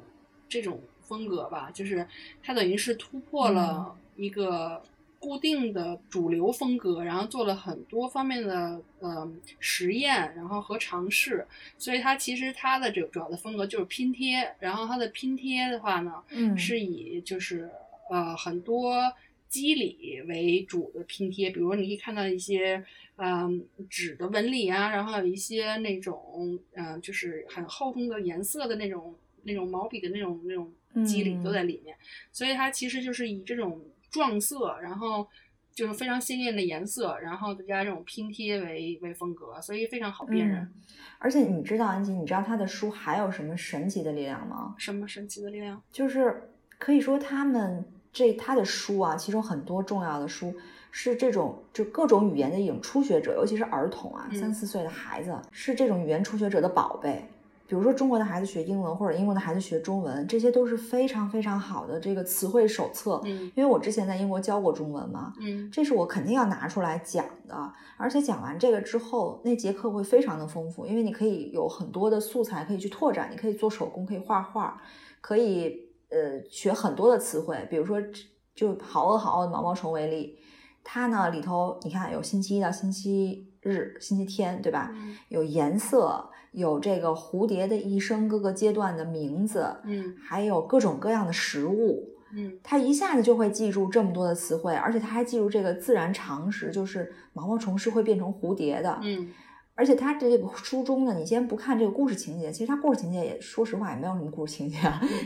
[0.48, 2.04] 这种风格吧，就是
[2.42, 4.83] 他等于是突破了一个。
[5.20, 9.28] 固定的主流风格，然后做了很多方面的呃
[9.59, 11.44] 实验，然后和尝试，
[11.76, 17.68] 所以它其实它的这个主要的风格就是拼贴，然后它的拼贴的话呢，嗯，是以就是
[18.11, 19.12] 呃很多
[19.48, 22.85] 肌理为主的拼贴，比如你可以看到一些
[23.16, 30.72] 嗯纸的纹理啊，然后有一些那种嗯就是很厚重的颜色的那种那种毛笔的那种那种
[31.04, 31.96] 肌理都在里面，
[32.31, 33.81] 所以它其实就是以这种。
[34.11, 35.27] 撞色，然后
[35.73, 40.73] 就是非常鲜艳的颜色，然后再加这种拼贴为为风格，所以非常好辨认。
[41.18, 44.75] 而且你知道安吉，你知道他的书还有什么神奇的力量吗？
[44.79, 45.83] 什么神奇的力量？
[45.92, 50.55] 就是可以说他们这他的书啊，其中很多重要的书
[50.90, 57.29] 是这种就各种语言的一种初学者，尤其是儿童啊，三四岁的孩子是这种语言初学者的宝贝。
[57.68, 63.20] 比如说中国的孩子学英文，或者英国的孩子学中文，这些都是非常非常好的这个词汇手册。
[63.24, 67.72] 嗯，因为我之前在英国教过中文嘛，嗯，这是我肯定要拿出来讲的。
[67.98, 74.81] 而且讲完这个之后，那节课会非常的丰富，因为你可以有很多的素材可以去拓展，你可以做手工，可以画画，
[75.20, 77.68] 可以呃学很多的词汇。
[77.68, 78.00] 比如说，
[78.54, 80.38] 就好饿好饿的毛毛虫为例，
[80.83, 84.90] 它呢里头你看有星期一到星期日、星期天，对吧？
[85.28, 86.31] 有颜色。
[86.52, 99.28] 有这个蝴蝶的一生各个阶段的名字，嗯，还有各种各样的食物，嗯，他一下子就会记住这么多的词汇，而且他还记住这个自然常识，就是毛毛虫是会变成蝴蝶的，嗯，
[99.74, 104.76] 而且他这个书中呢，你先不看这个故事情节，其实他故事情节也说实话也没有什么故事情节，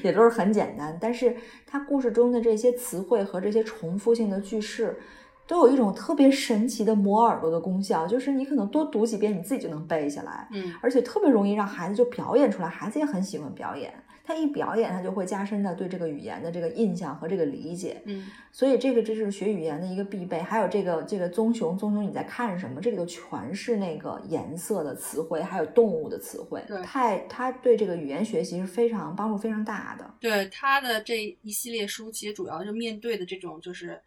[0.03, 4.99] 也都是很简单，但是他故事中的这些词汇和这些重复性的句式。
[5.47, 10.49] 都有一种特别神奇的磨耳朵的功效，就是你可能多读几遍，你自己就能背下来。
[10.53, 13.93] 嗯，而且特别容易让孩子就表演出来，孩子也很喜欢表演。
[14.25, 18.01] 他一表演，他就会加深他对这个语言的这个印象和这个理解。
[18.05, 20.41] 嗯，所以这个这是学语言的一个必备。
[20.41, 22.81] 还有这个这个棕熊，棕熊你在看什么？
[22.81, 26.63] 这里头全是那个颜色的词汇，还有动物的词汇。
[26.69, 30.09] 对，太他对这个语言学习是非常帮助非常大的。
[30.21, 34.01] 对他的这一系列书，其实主要就面对的这种就是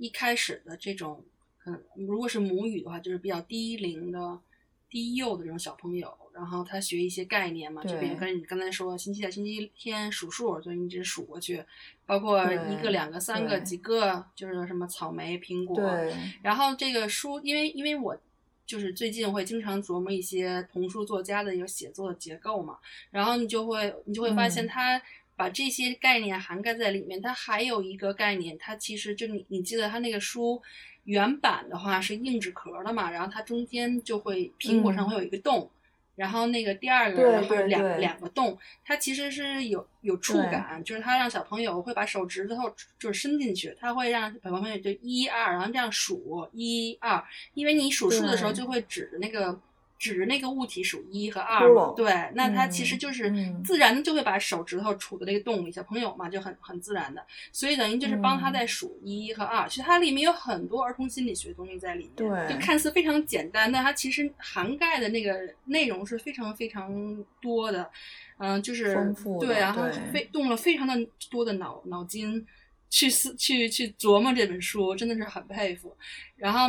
[0.00, 1.22] 一开始的这种。
[1.66, 4.40] 嗯，如果是母语的话，就是比较低龄的、
[4.88, 11.62] 低幼的这种小朋友，然后他学一些概念嘛，就比如跟你刚才说，星期在星期天数数，就一直数过去，
[12.06, 15.76] 包括一个、两个、三个、几个，就是什么草莓、苹果。
[15.76, 16.14] 对。
[16.42, 18.18] 然后这个书，因为因为我
[18.64, 22.78] 就是最近会经常琢磨一些童书作家的一个写作的结构嘛，
[23.10, 25.02] 然后你就会你就会发现嗯他
[25.40, 27.22] 把这些概念涵盖在里面。
[27.22, 30.60] 它还有一个概念，它其实就你你记得它那个书
[31.04, 35.08] 原版的话是硬纸壳的嘛，然后它中间就会苹果上嗯。
[35.08, 35.70] 会有一个洞。
[36.16, 42.56] 然后那个第二个然后两两个洞，它其实是有有触感，就是它让小朋友会把手指头
[42.98, 47.24] 就是伸进去，它会让小朋友就一二，然后这样数一二，
[47.54, 49.58] 因为你数数的时候就会指着那个
[50.00, 57.22] 指着那个物体数一和二，嘛对，那他其实嗯就是嗯自然的就会把手指头杵在那个洞里，小朋友嘛就很很自然的，
[57.52, 67.90] 所以等于就是帮他嗯在数一和二，其实它里面有很多儿童心理学东西在里面，对就看似非常简单，但它其实涵盖的那个内容是非常非常多的，
[68.38, 70.94] 嗯、就是丰富对，然后对非动了非常的
[71.30, 72.46] 多的脑脑筋
[72.88, 75.94] 去思去去琢磨这本书，真的是很佩服。
[76.36, 76.68] 然后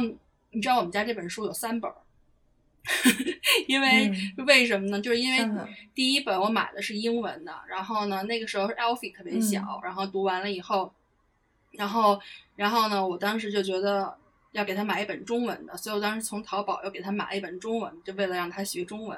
[0.51, 1.95] 你知道我们家这本书有三本儿。
[3.67, 4.11] 因为、
[4.45, 4.99] 为什么呢？
[4.99, 5.47] 就是因为
[5.93, 10.91] 第一本我买的是英文的，然后呢，那个时候 Alfie 特别小，嗯然后读完了以后，
[11.71, 12.19] 然后
[12.55, 14.17] 然后呢，我当时就觉得
[14.51, 19.17] 要给他买一本中文的，所以我当时从淘宝又给他买了一本中文，就为了让他学中文。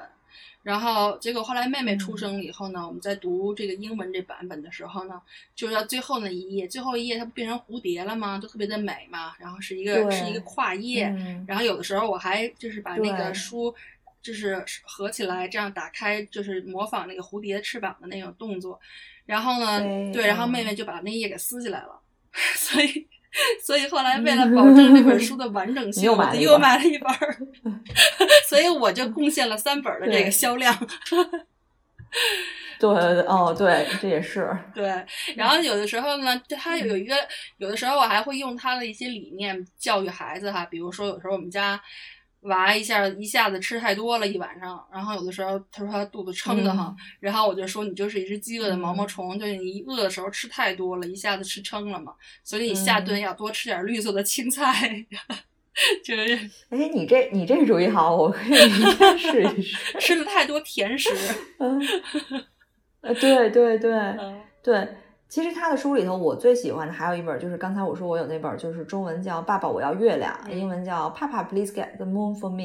[0.64, 5.20] 然后结果后来妹妹出嗯生了以后呢，我们在读这个英文这版本的时候呢，
[5.54, 8.38] 就是到最后那一页，最后一页它不变成蝴蝶了吗？
[8.42, 13.74] 就特别的美嘛，然后是一个是一个跨页，嗯然后有的时候我还就是把那个书
[14.22, 18.80] 就是合起来，这样打开，就是模仿那个蝴蝶翅膀的那种动作。
[19.26, 22.00] 然后呢，飞对，然后嗯妹妹就把那页给撕起来了，
[22.56, 23.06] 所以。
[23.64, 27.10] 所以后来为了保证这本书的完整 性，又我就又买了一本
[28.48, 30.76] 所以我就贡献了三本儿的这个销量。
[32.78, 32.90] 对
[33.22, 34.84] 哦，对，这也是对，
[35.36, 37.16] 然后有的时候呢，就他有一个，
[37.56, 41.80] 有的时候我还会用他的一些理念教育孩子哈，比如说有时候我们家
[42.44, 55.04] 娃一下一下子吃太多了一晚上，然后有的时候他说他肚子撑的哈，然后我就说你就是一只饥饿的毛毛虫，就是你一饿的时候吃太多了，一下子吃撑了嘛，所以你下顿要多吃点绿色的青菜，
[56.04, 56.36] 就是。
[56.68, 59.76] 哎，你这你这主意好，我可以明天试一试。
[59.98, 61.10] 吃了太多甜食。
[61.58, 61.80] 嗯，
[63.00, 64.40] 呃，对对对嗯。
[64.62, 64.88] 对，
[65.28, 72.62] 其实他的书里头，我最喜欢的还有一本，就是刚才我说我有那本，就是中文叫《爸爸我要月亮》，嗯英文叫《Papa Please Get the Moon for Me》。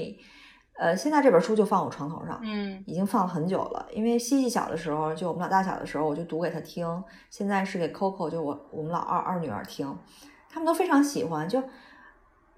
[0.77, 3.87] 呃，现在这本书就放我床头上，嗯已经放了很久了。
[3.91, 6.85] 因为西西小的时候，就我们老大小的时候，我就读给他听。
[7.29, 9.97] 现在是给 Coco，就我我们老二二女儿听，
[10.49, 11.49] 他们都非常喜欢。
[11.49, 11.61] 就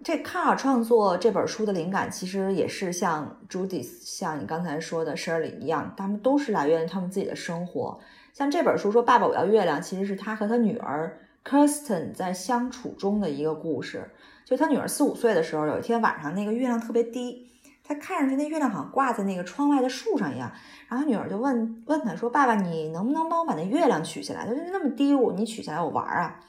[0.03, 7.99] 这卡尔创作这本书的灵感，其实也是像 Judith，像你刚才说的 Shirley 一样，他们都是来源于他们自己的生活。
[8.33, 14.09] 像这本书说“爸爸，我要月亮”，其实是他和他女儿 Kirsten 在相处中的一个故事。
[14.45, 17.49] 就他女儿四五岁的时候，有一天晚上，那个月亮特别低，
[17.83, 20.51] 他看上去那月亮好像挂在那个窗外的树上一样。
[20.87, 24.47] 然后女儿就问问他说：“爸爸，你能不能帮我把那月亮取下来？
[24.47, 26.39] 就是那么低，我你取下来我玩啊。”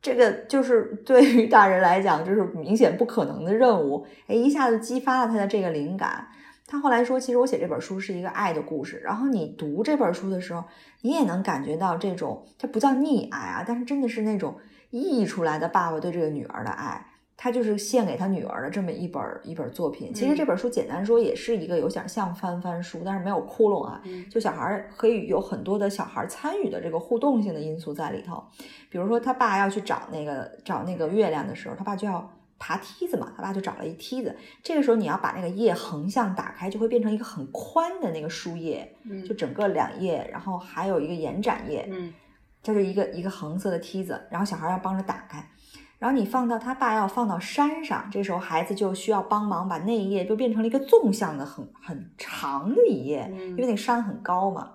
[0.00, 4.06] 这个就是对于大人来讲，就是明显不可能的任务。
[4.26, 6.28] 哎，一下子激发了他的这个灵感。
[6.68, 9.00] 他后来说，其实我写这本书是一个爱的故事。
[9.02, 10.62] 然后你读这本书的时候，
[11.00, 14.54] 你也能感觉到这种，它不叫溺爱啊，但是真的是那种
[14.90, 17.04] 溢出来的爸爸对这个女儿的爱。
[17.40, 20.12] 他就是献给他女儿的这么一本一本作品。
[20.12, 24.02] 其实这本书简单说也是一个有点像翻翻书，但是没有窟窿啊。
[24.06, 28.42] 嗯就小孩儿可以有很多的小孩儿参与的这个互动性的因素在里头。
[28.90, 32.28] 比如说他爸要去找那个找那个月亮的时候，他爸就要
[32.58, 34.36] 爬梯子嘛，他爸就找了一梯子。
[34.62, 41.88] 这个时候你要把那个页横向打开，就会变成一个很宽的那个书页，嗯就整个两页，然后还有一个延展页。
[41.90, 42.12] 嗯
[42.60, 45.48] 这是一个一个横色的梯子，然后小孩要帮着打开，
[45.98, 54.72] 然后你放到他爸要放到山上，这时候孩子就需要帮忙把那一页就变成了一个纵向的很很长的一页，嗯因为那个山很高嘛。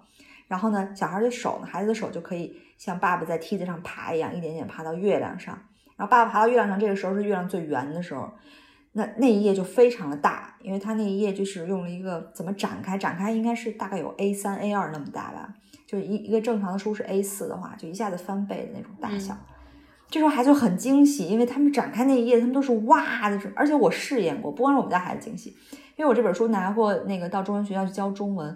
[0.48, 5.62] 然后呢，小孩的手呢，孩子的手就可以像爸爸在梯子上爬一样，一点点爬到月亮上。
[5.96, 8.32] 然后爸爸爬到月亮上，这个时候是月亮最圆的时候，
[8.94, 15.54] 那那一页就非常的大，因为它那一页就是用了一个怎么展开，展开应该是大概有 A 三 A 二那么大吧，
[15.88, 19.38] 就是一一个正常的书是 A 四的话，就一下子翻倍的那种大小。
[20.10, 25.56] 这时候孩子就很惊喜，因为他们展开那一页，他们都是哇的，而且我试验过，不光是我们家孩子惊喜，
[25.96, 28.56] 因为我这本书拿过那个到中文学校去教中文，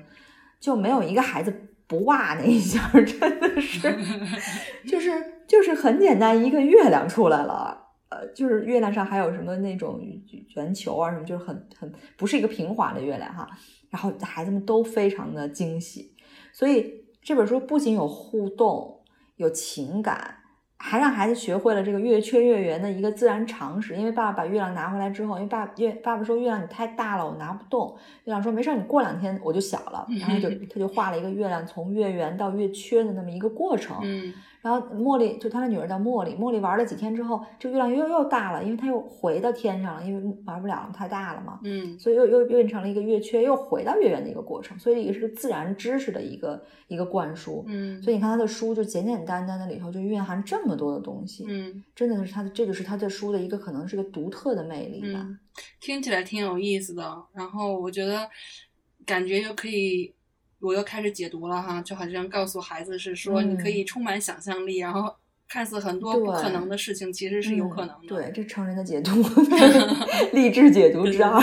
[0.60, 1.52] 就没有一个孩子
[1.88, 3.80] 不哇那一下，真的是，
[4.88, 7.86] 就是就是很简单，一个月亮出来了。
[8.10, 10.00] 呃，就是月亮上还有什么那种
[10.56, 13.50] 圆球啊，什么就是很很不是一个平滑的月亮哈。
[13.90, 16.14] 然后孩子们都非常的惊喜，
[16.54, 19.02] 所以这本书不仅有互动、
[19.36, 20.37] 有情感，
[20.78, 23.96] 还让孩子学会了这个月缺月圆的一个自然常识。
[23.96, 27.96] 因为爸爸把月亮拿回来之后，因为爸月爸爸说月亮你太大了，我拿不动。
[28.26, 30.06] 月亮说没事，你过两天我就小了。
[30.20, 33.98] 然后就他就画了一个月亮从月圆到月缺的那么一个过程。
[34.04, 34.34] 嗯
[34.68, 41.58] 然后茉莉就他的女儿叫茉莉，茉莉玩了几天之后，这个月亮又又大了，因为它又回到天上了，因为玩不了了，太大了嘛。
[41.64, 47.64] 嗯所以又又变成了一个月缺，又回到月圆的一个过程，所以也是个自然知识的一个一个灌输。
[47.68, 55.22] 嗯所以你看他的书就简简单单的里头就蕴含这么多的东西，嗯真的是他的，这个是他的书的一个可能是个独特的魅力吧。
[55.24, 55.40] 嗯，
[55.80, 57.24] 听起来挺有意思的。
[57.32, 58.28] 然后我觉得
[59.06, 60.14] 感觉又可以，
[60.60, 65.16] 我又开始解读了哈，就好像告诉孩子是说，你可以充满想象力，然后
[65.48, 68.08] 看似很多不可能的事情，其实是有可能的。
[68.08, 69.12] 对，这成人的解读，
[70.34, 71.40] 励志解读之二。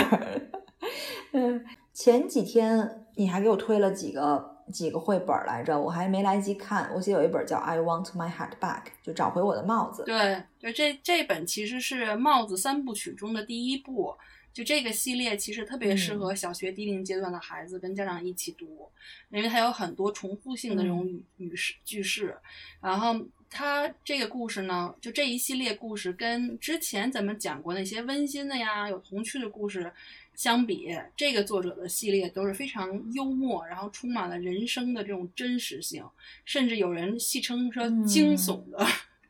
[1.31, 1.63] 嗯，
[1.93, 6.89] 前几天你还给我推了几个几个绘本来着，我还没来及看。
[6.93, 10.03] 我记得有一本叫《I Want My Hat Back》，就找回我的帽子。
[10.05, 14.13] 对，就这这本其实是帽子三部曲中的第一部。
[14.55, 18.89] 就这个系列其实特别适合小学低龄阶段的孩子跟家长一起读，
[19.29, 22.33] 因为它有很多重复性的这种语语式句式。
[22.79, 23.13] 然后
[23.49, 29.91] 它这个故事呢，就这一系列故事跟之前咱们讲过那些温馨的呀、有童趣的故事
[30.35, 36.01] 相比，这个作者的系列都是非常幽默，然后充满了人生的这种真实性，
[36.45, 38.87] 甚至有人戏称说惊悚的。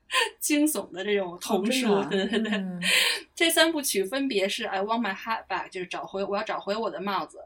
[0.39, 2.82] 惊悚的这种童书，哦、对对对，嗯、
[3.36, 7.39] 这三部曲分别是《I Want My Hat Back》，就是找回我要找回我的帽子，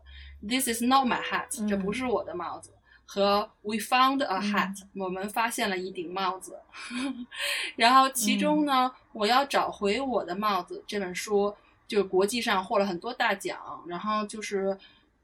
[0.47, 2.71] 《This Is Not My Hat》，这不是我的帽子，
[3.05, 6.59] 和《We Found a Hat》，我们发现了一顶帽子。
[7.77, 11.55] 然后其中呢，我要找回我的帽子这本书，
[11.87, 14.77] 就国际上获了很多大奖，然后就是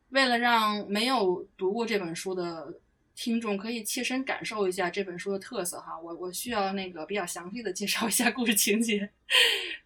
[0.09, 2.73] 为了让没有读过这本书的。
[3.16, 9.09] 听众可以切身感受一下这本书的特色哈，我我需要那个比较详细的介绍一下故事情节。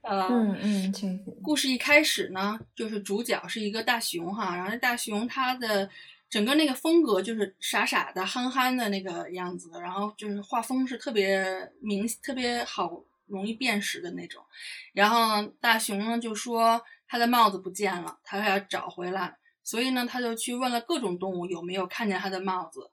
[0.02, 1.24] 呃，嗯嗯，请。
[1.44, 5.88] 故事一开始呢，就是主角是一个大熊哈，然后这大熊它的
[6.28, 14.44] 整个那个风格就是傻傻的、憨憨的那个样子，然后就是画风是特别明、特别好、容易辨识的那种。
[14.92, 22.90] 然后大熊呢就说他的帽子不见了，他要找回来，所以呢他就去问了各种动物有没有看见他的帽子。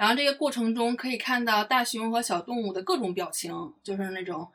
[0.00, 4.48] 然后这个过程中可以看到大熊和小动物的各种表情，就是那种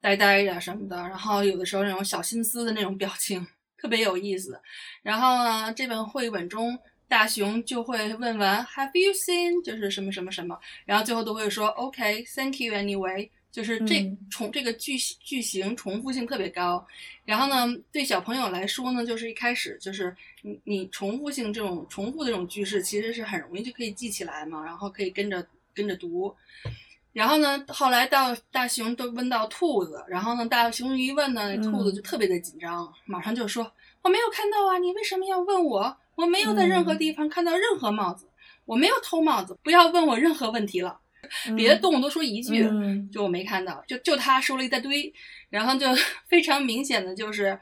[0.00, 3.44] 呆呆的什么的，然后有的时候那种小心思的那种表情，
[3.76, 4.60] 特别有意思。
[5.02, 6.78] 然后呢，这本绘本中
[7.08, 9.60] 大熊就会问完 Have you seen？
[9.64, 13.28] 就是什么什么什么，然后最后都会说 OK，Thank you anyway。
[13.56, 16.86] 就是这重这个句句型重复性特别高，
[17.24, 25.42] 然后呢，对小朋友来说呢，就是一开始就是你你重复性这种重复的这种句式，其实是很容易就可以记起来嘛，然后可以跟着
[25.72, 26.36] 跟着读。
[27.14, 35.96] 然后呢，后来到大熊都问到兔子，然后呢，大熊一问呢，兔子就特别的紧张，马上就说我没有看到啊，你为什么要问我？
[36.14, 38.26] 我没有在任何地方看到任何帽子，
[38.66, 41.00] 我没有偷帽子，不要问我任何问题了。
[41.56, 45.12] 别的动物都说一句，嗯、就我没看到，就就他说了一大堆，
[45.50, 45.86] 然后就
[46.28, 47.58] 非常明显的就是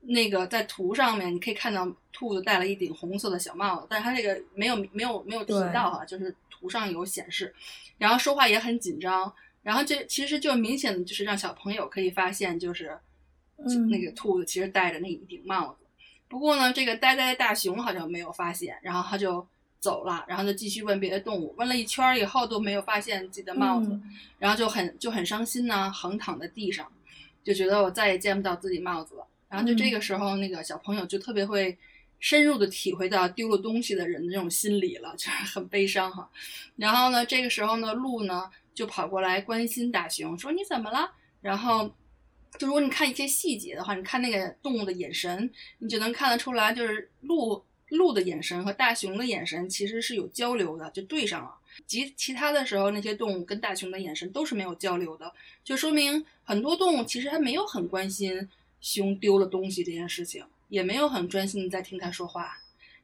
[0.00, 7.54] 那个在图上面你可以看到兔子戴了一顶红色的小帽子，但是它这个没有没有没有提到啊，就是图上有显示，
[7.98, 9.30] 然后说话也很紧张，
[9.62, 12.98] 然后这其实就明显的就是让小朋友可以发现就是、
[13.58, 15.84] 嗯、那个兔子其实戴着那一顶帽子，
[16.28, 19.46] 不过呢这个呆呆大熊好像没有发现，然后他就。
[19.84, 24.02] 走了，然后就继续问别的动物，问了一圈以后都没有发现自己的帽子，嗯、
[24.38, 26.90] 然后就很就很伤心呢，横躺在地上，
[27.44, 29.26] 就觉得我再也见不到自己帽子了。
[29.50, 31.76] 然后就这个时候，那个小朋友就特别会
[32.18, 36.26] 深入的体会到丢了东西的人的这种心理了， 就是很悲伤哈。
[36.76, 41.10] 然后呢，这个时候呢，鹿呢就跑过来关心大熊，说你怎么了？
[41.42, 41.94] 然后
[42.58, 47.62] 就如果你看一些细节的话，你看那个动物的眼神，你就能看得出来，就是鹿。
[47.94, 51.54] 鹿的眼神和大熊的眼神其实是有交流的，就对上了。
[51.86, 55.32] 及其他的时候，那些动物跟大熊的眼神都是没有交流的，
[55.64, 58.48] 就说明很多动物其实还没有很关心
[58.80, 62.58] 熊丢了东西这件事情，也没有很专心的在听它说话。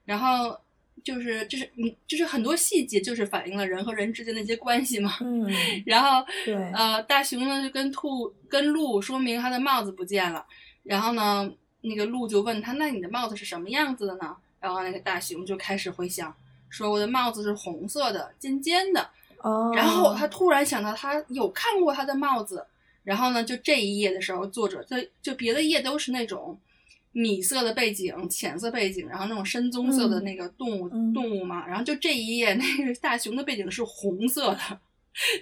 [0.04, 0.56] 然后
[1.02, 5.16] 就是就是你就是很多细节就是反映了人和人之间的一些关系嘛。
[5.20, 5.50] 嗯，
[5.84, 10.46] 然后对，呃，大熊呢就跟兔跟鹿说明他的帽子不见了，
[10.84, 14.36] 然后呢，那个鹿就问他，那你的帽子是什么样子的呢？
[14.60, 16.34] 然后那个大熊就开始回想，
[16.68, 19.10] 说我的帽子是红色的，尖尖的。
[19.38, 19.72] 哦。
[19.74, 22.66] 然后他突然想到，他有看过他的帽子。
[23.02, 26.56] 然后呢，就这一页的时候，作者就就别的页都是那种
[27.12, 31.66] 米色的背景、浅色背景，然后那种深棕色的那个动物、嗯、动物嘛。
[31.66, 34.78] 然后就这一页，那个大熊的背景是红色的。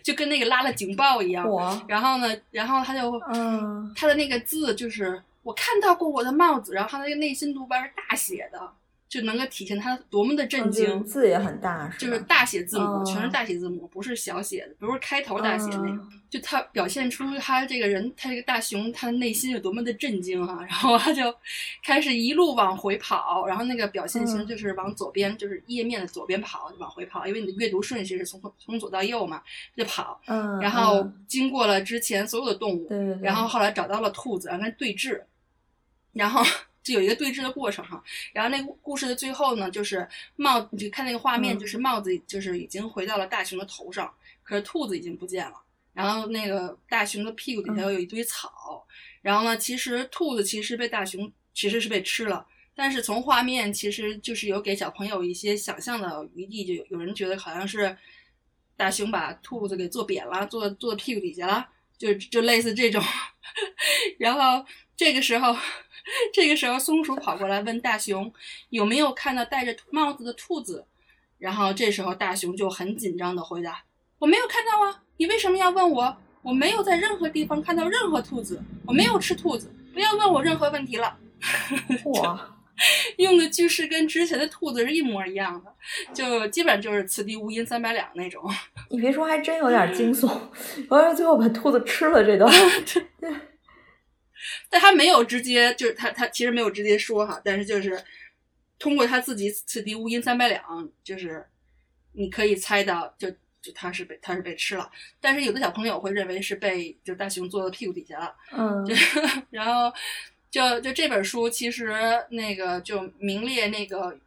[0.03, 1.47] 就跟那个拉了警报一样。
[1.47, 8.73] 我然后呢，然后他就嗯他的那个字就是我看到过我的帽子，然后他那个内心独白是大写的，
[9.09, 10.87] 就能够体现他多么的震惊。
[10.89, 15.97] 嗯字也很大，是就是大写字母，哦全是大写字母，不是小写的，不是开头大写那种。
[15.97, 20.59] 嗯就他表现出他这个人，他这个大熊，他内心有多么的震惊啊！
[20.69, 21.35] 然后他就
[21.83, 29.41] 开始一路往回跑，然后那个表现型嗯就是往左边，就是页面的左边跑，就往回跑，因为你的阅读顺序是从从左到右嘛，
[29.75, 30.21] 就跑。
[30.27, 35.19] 嗯，然后嗯经过了之前所有的动物，对然后后来找到了兔子，然后对峙，
[36.13, 36.45] 然后
[36.89, 38.03] 就有一个对峙的过程哈。
[38.33, 44.13] 然后那个故事的最后呢，就是帽，你就看那个画面，嗯就是帽子就是已经回到了大熊的头上，
[44.43, 45.55] 可是兔子已经不见了。
[45.93, 48.87] 然后那个大熊的屁股底下嗯有一堆草，
[49.21, 52.47] 然后呢，其实兔子其实被大熊其实是被吃了。
[52.75, 57.97] 但是从画面其实就是有给小朋友一些想象的余地，就有有人觉得好像是
[58.77, 61.69] 大熊把兔子给坐扁了，坐坐屁股底下了，
[61.99, 63.03] 就就类似这种。
[64.21, 64.65] 然后
[64.97, 65.57] 这个时候，
[66.33, 68.33] 这个时候松鼠跑过来问大熊
[68.71, 70.87] 有没有看到戴着帽子的兔子，
[71.39, 73.83] 然后这时候大熊就很紧张的回答
[74.19, 76.17] ：“我没有看到啊，你为什么要问我？
[76.43, 81.17] 我没有在任何地方看到任何兔子，我没有吃兔子，不要问我任何问题了。
[82.23, 82.57] ”哇，
[83.19, 85.75] 用的句式跟之前的兔子是一模一样的，
[86.15, 88.43] 就基本上就是此地无银三百两那种。
[88.91, 90.27] 你别说，还真有点惊悚。
[90.89, 92.51] 完了，最后把兔子吃了这段，
[94.71, 98.03] 但他没有直接，就是他他其实没有直接说哈，但是就是
[98.79, 101.45] 通过他自己此地无银三百两，就是
[102.13, 103.31] 你可以猜到就，
[103.61, 104.91] 就他是被他是被吃了。
[105.21, 108.95] 但是有的小朋友会认为是被就大熊坐到屁股底下了，嗯就
[109.51, 109.93] 然后
[110.51, 111.93] 就就这本书其实
[112.31, 114.13] 那个就名列那个《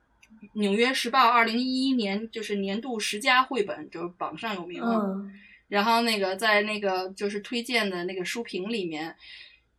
[0.53, 4.81] 纽约时报》二零一一年就是年度十佳绘本，就是榜上有名。
[4.83, 5.33] 嗯
[5.71, 9.15] 然后那个在那个就是推荐的那个书评里面，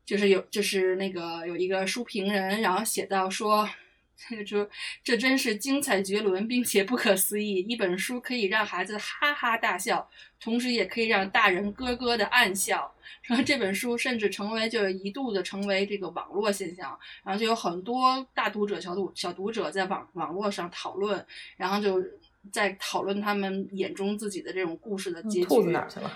[0.04, 3.68] 就是有就是那个有一个书评人，然后写到说，
[4.16, 4.68] 这个说
[5.02, 7.56] 这真是精彩绝伦，并且不可思议。
[7.68, 10.08] 一本书可以让孩子哈哈大笑，
[10.40, 12.92] 同时也可以让大人咯咯的暗笑。
[13.22, 21.24] 然后这本书甚至成为就是一度的成为这个网络现象，然后就有很多大读者、小读小读者在网网络上讨论，
[21.56, 22.04] 然后就
[22.50, 25.46] 在讨论他们眼中自己的这种故事的结局。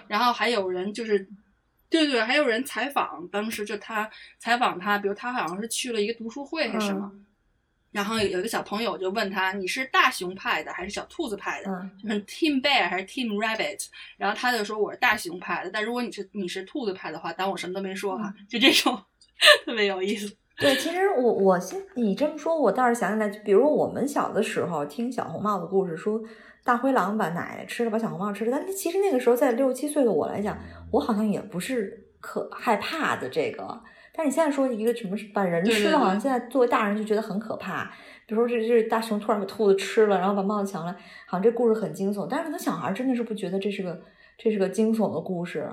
[0.08, 1.28] 然后还有人就是，
[1.88, 4.08] 对对，还有人采访，当时就他
[4.38, 7.26] 采访他，比如他好像是去了一个读书会还是什么，嗯
[7.92, 11.70] 然后有有一个小朋友就问他，你是大熊派的还是小兔子派的？
[11.70, 13.86] 嗯就是 Team Bear 还是 Team Rabbit？
[14.18, 19.02] 然后他就说我是大熊派的，但如果你是你是兔子派的话，当我什么都没说哈，就这种
[19.64, 20.30] 特别有意思。
[20.58, 26.20] 对，其实我我先你这么说，我倒是想起来，就比如我们小的时候听小红帽的故事，说
[26.66, 28.50] 大灰狼把奶奶吃了，把小红帽吃了。
[28.50, 30.58] 但其实那个时候，在六七岁的我来讲，
[30.90, 33.80] 我好像也不是可害怕的这个。
[34.12, 37.84] 但是你现在说一个什么把人吃了，好像现在作为大人就觉得很可怕。
[38.26, 40.92] 比如说这这大熊突然把兔子吃了，然后把帽子抢了，
[41.26, 42.26] 好像这故事很惊悚。
[42.28, 44.00] 但是可能小孩真的是不觉得这是个
[44.36, 45.70] 这是个惊悚的故事，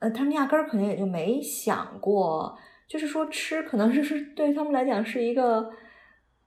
[0.00, 2.58] 呃，他们压根儿可能也就没想过。
[2.88, 5.70] 就是说吃可能就是对于他们来讲是一个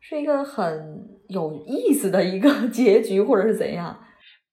[0.08, 4.06] 是一个很有意思的一个 结局，或者是怎样。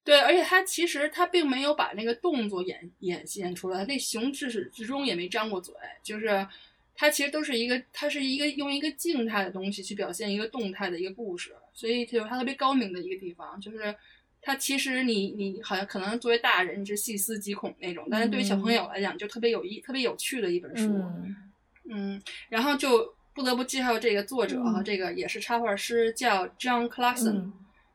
[0.03, 6.47] 对，而且他其实他并没有把那个动作演演现出来，那熊至始至终也没张过嘴，就是
[6.95, 13.95] 它其实都是一个，它是一个用一个静态的东西去表现一个动态的一个故事，所以就是它特别高明的一个地方，就是
[14.41, 20.89] 它其实你你好像可能作为大人你是细思极恐那种，但是对于小朋友来讲就特别有意、特别有趣的一本书。
[20.89, 21.37] 嗯
[21.89, 27.33] 嗯，然后就不得不介绍这个作者哈，嗯这个也是插画师，叫 John Clarkson。
[27.33, 27.53] 嗯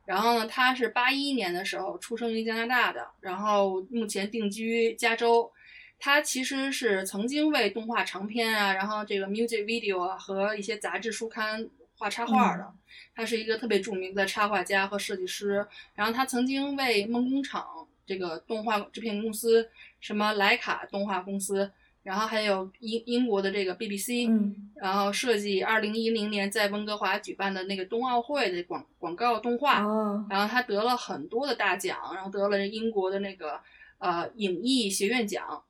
[0.07, 5.51] 然后呢，他是八一年的时候出生于加拿大的，然后目前定居加州。
[5.99, 12.65] 他其实是曾经为动画长片啊，然后这个 music video 啊和一些杂志书刊画插画的。
[13.13, 15.67] 他是一个特别著名的插画家和设计师。
[15.93, 17.67] 然后他曾经为梦工厂
[18.05, 19.69] 这个动画制片公司，
[19.99, 21.69] 什么莱卡动画公司，
[22.08, 29.84] 然后还有英英国的这个 BBC，、嗯然后设计二零一零年在温哥华举办的那个冬奥会的广广告动画。
[29.84, 33.60] 哦然后他得了很多的大奖，然后得了英国的那个
[33.97, 35.62] 呃影艺学院奖。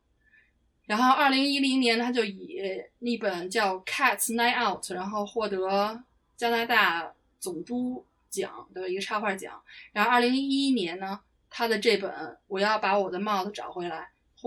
[0.85, 2.61] 然后二零一零年，他就以
[2.99, 6.03] 那本叫《Cats Night Out》，然后获得
[6.35, 9.59] 加拿大总督奖的一个插画奖。
[9.91, 11.19] 然后二零一一年呢，
[11.49, 12.11] 他的这本
[12.47, 13.97] 《我要把我的帽子找回来》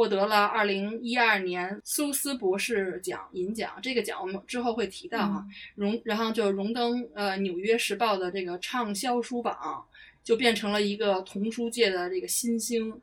[0.01, 3.78] 获得了二零一二年苏斯博士奖银奖。
[3.82, 5.44] 这个奖我们之后会提到哈。
[5.74, 9.84] 荣，然后就荣登呃《纽约时报》的这个畅销书榜，
[10.24, 12.98] 就变成了一个童书界的这个新星。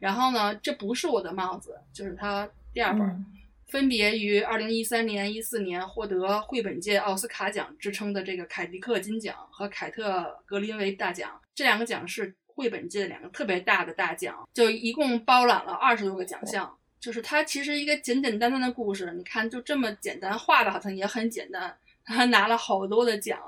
[0.00, 3.24] 然后呢，这不是我的帽子，就是他第二本，嗯
[3.68, 16.76] 分别于二零一三年、一四年获得绘本界奥斯卡奖之称的这个凯迪克金奖和凯特格林维大奖，这两个奖是绘本界的两个特别大的大奖，就一共包揽了二十多个奖项。
[17.00, 23.40] 就是它其实一个简简单单的故事，你看就这么简单，画的好像也很简单，他拿了好多的奖，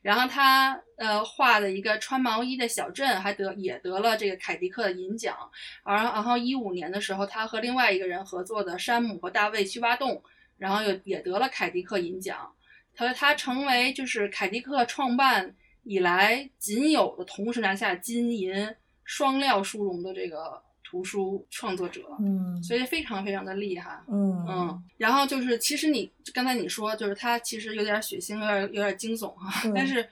[0.00, 5.36] 然后他呃画的一个穿毛衣的小镇还得也得了这个凯迪克的银奖，
[5.82, 10.22] 而然后一五年的时候，他和另外一个人合作的山姆和大卫去挖洞，
[10.56, 12.50] 然后又也得了凯迪克银奖，
[12.94, 15.54] 他说他成为就是凯迪克创办
[15.88, 18.52] 以来仅有的同时拿下金银
[19.04, 23.98] 双料殊荣的这个图书创作者，嗯所以非常非常的厉害。
[24.06, 30.06] 嗯嗯，然后就是，其实你刚才你说，就是他其实有点血腥，有点有点惊悚哈、对但是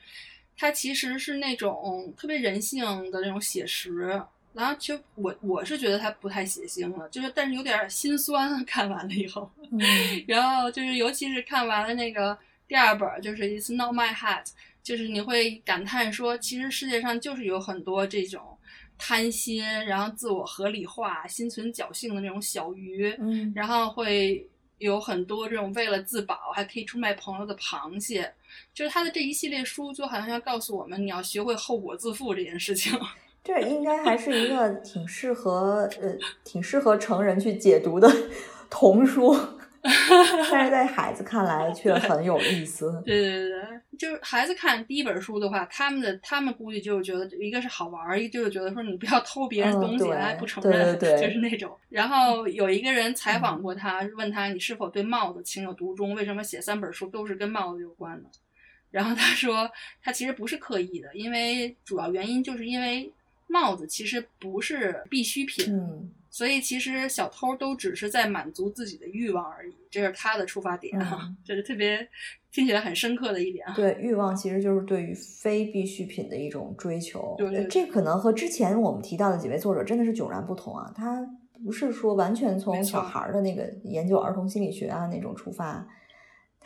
[0.57, 4.18] 他其实是那种特别人性的那种写实。
[4.55, 9.51] 然后其实我我是觉得他不太血腥了，就是但是有点心酸，看完了以后。
[9.70, 9.79] 嗯
[10.27, 14.47] 然后就是尤其是看完了那个第二本，就是 It's Not My Hat，
[14.87, 18.41] 就是你会感叹说，其实世界上就是有很多这种
[18.97, 23.12] 贪心，然后自我合理化、心存侥幸的那种小鱼。
[23.18, 28.32] 嗯然后会有很多这种为了自保还可以出卖朋友的螃蟹，
[28.72, 32.97] 就是他的这一系列书就好像要告诉我们，你要学会后果自负这件事情。
[33.43, 38.09] 这应该还是一个挺适合呃挺适合成人去解读的
[38.70, 39.37] 童书，
[40.51, 43.03] 但是在孩子看来却很有意思。
[43.05, 51.76] 对对对对，就是孩子看第一本书的话，他们的他们估计就是觉得一个是好玩儿，一个就是觉得说你不要偷别人嗯东西，对还不承对认，对对就是那种。
[51.89, 58.28] 然后有一个人采访过他，问他你是否对帽子情有独钟，为什么写三本书都是跟帽子有关的？
[58.91, 59.70] 然后他说
[60.03, 63.12] 他其实不是刻意的，因为主要原因就是因为
[63.47, 72.07] 帽子其实不是必需品，嗯所以其实小偷都只是在满足自己的欲望而已，这是他的出发点哈、嗯 这是特别
[72.53, 73.72] 听起来很深刻的一点啊。
[73.74, 77.34] 对，欲望其实就是对于非必需品的一种追求。
[77.39, 80.93] 对这可能和之前我们提到的几位作者真的是迥然不同啊。
[80.95, 81.26] 他
[81.64, 85.89] 不是说完全从小孩儿的那个研究儿童心理学啊那种出发，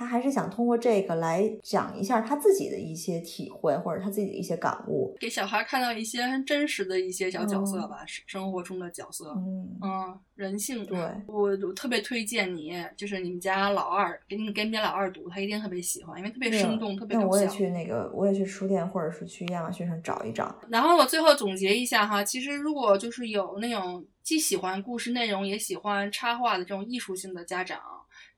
[0.01, 5.15] 他还是想通过这个来讲一下他自己的一些体会或者他自己的一些感悟。
[5.21, 10.87] 给小孩看到一些很真实的一些小角色嗯吧，生活中的角色，嗯，嗯，人性。
[10.87, 17.29] 对，我我特别推荐你，就是你们家老二，给你给你们家老二读，他一定特别喜欢，因为特别生动，特别搞笑。
[17.29, 20.59] 那我也去那个，我也去书店或者是去亚马逊上找一找。
[20.71, 27.79] 然后我最后总结一下哈，其实如果就是有那种既喜欢故事内容也喜欢插画的这种艺术性的家长，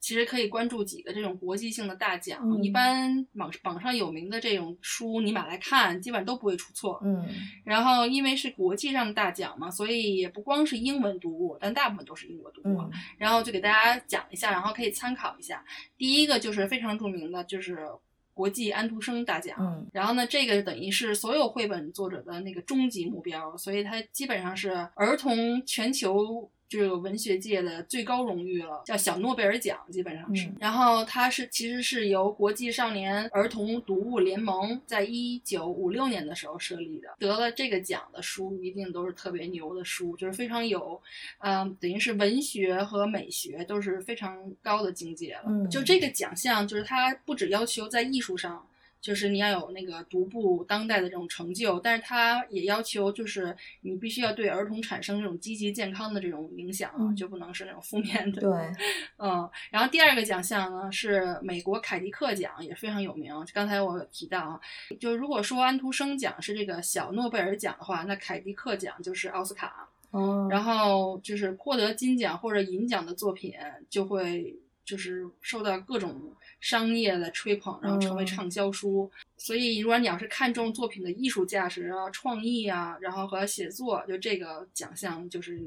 [0.02, 2.40] 其实可以关注几个这种国际性的大奖。
[2.42, 7.00] 嗯一般榜榜上有名的这种书，你买来看，基本上都不会出错。
[7.04, 7.24] 嗯
[7.64, 12.80] 然后因为是国际上的大奖嘛，所以也不光是英文读物，但大部分都是英国读物。
[12.80, 15.64] 嗯然后就给大家讲一下，然后可以参考一下。
[15.96, 17.88] 第一个就是非常著名的，就是
[18.34, 19.56] 国际安徒生大奖。
[19.60, 30.46] 嗯然后呢，这个等于是所有绘本作者的那个终极目标，所以它基本上是儿童全球这个文学界的最高荣誉了，叫小诺贝尔奖，基本上是。
[30.46, 41.00] 嗯然后它是其实是由国际少年儿童读物联盟在一九五六年的时候设立的，得了这个奖的书一定都是特别牛的书，就是非常有，
[41.38, 45.44] 嗯、等于是文学和美学都是非常高的境界了。
[45.46, 48.64] 嗯就这个奖项，就是它不只要求在艺术上。
[49.02, 58.40] 就是你要有那个独步当代的这种成就，但是它也要求就是你必须要对儿童产生这种积极健康的这种影响啊，嗯就不能是那种负面的。
[58.40, 58.50] 对，
[59.18, 63.34] 嗯，然后第二个奖项呢是美国凯迪克奖，也非常有名。
[63.52, 64.60] 刚才我有提到啊，
[65.00, 69.88] 就如果说安徒生奖是这个小诺贝尔奖的话，那凯迪克奖就是奥斯卡。
[70.12, 73.54] 哦，然后就是获得金奖或者银奖的作品，
[73.88, 74.54] 就会
[74.92, 79.10] 就是受到各种商业的吹捧，然后成为嗯畅销书。
[79.38, 85.58] 所以，如果你要是看重作品的艺术价值啊、创意啊，然后和写作，就这个奖项就是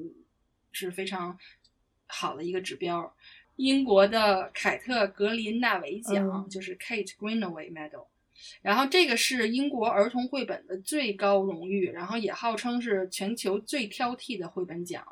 [0.72, 1.36] 是非常
[2.06, 3.12] 好的一个指标。
[3.56, 8.06] 英国的凯特格林纳维奖、嗯就是 Kate Greenaway Medal。
[8.62, 15.04] 然后这个是英国儿童绘本的最高荣誉，然后也号称是全球最挑剔的绘本奖，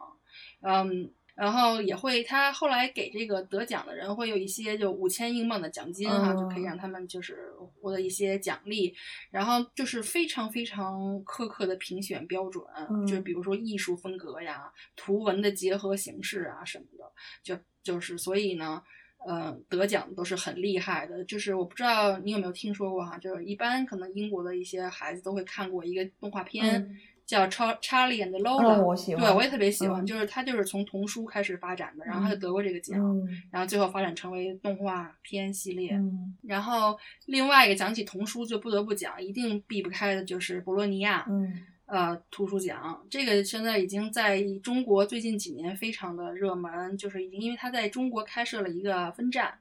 [0.62, 8.94] 嗯，然后也会他后来给这个得奖的人会有一些就五千英镑的奖金哈、嗯就可以让他们就是获得一些奖励，
[9.32, 13.06] 然后就是非常非常苛刻的评选标准，嗯。
[13.08, 17.12] 就比如说艺术风格呀、图文的结合形式啊什么的，
[17.42, 18.82] 就就是所以呢。
[19.26, 35.94] 呃，得奖都是很厉害的，就是我不知道你有没有听说过哈，就是一般可能英国的一些孩子都会看过一个动画片，嗯叫《超查理 and Lola》，哦，我喜欢，对我也特别喜欢，嗯就是他就是从童书开始发展的，然后他就得过这个奖，嗯然后最后发展成为动画片系列。
[35.94, 41.26] 嗯然后另外一个讲起童书，就不得不讲，一定避不开的就是博洛尼亚。
[41.30, 41.52] 嗯
[41.86, 49.54] 呃，图书奖这个现在已经在中国最近几年非常的热门，就是已经因为它在中国开设了一个分站，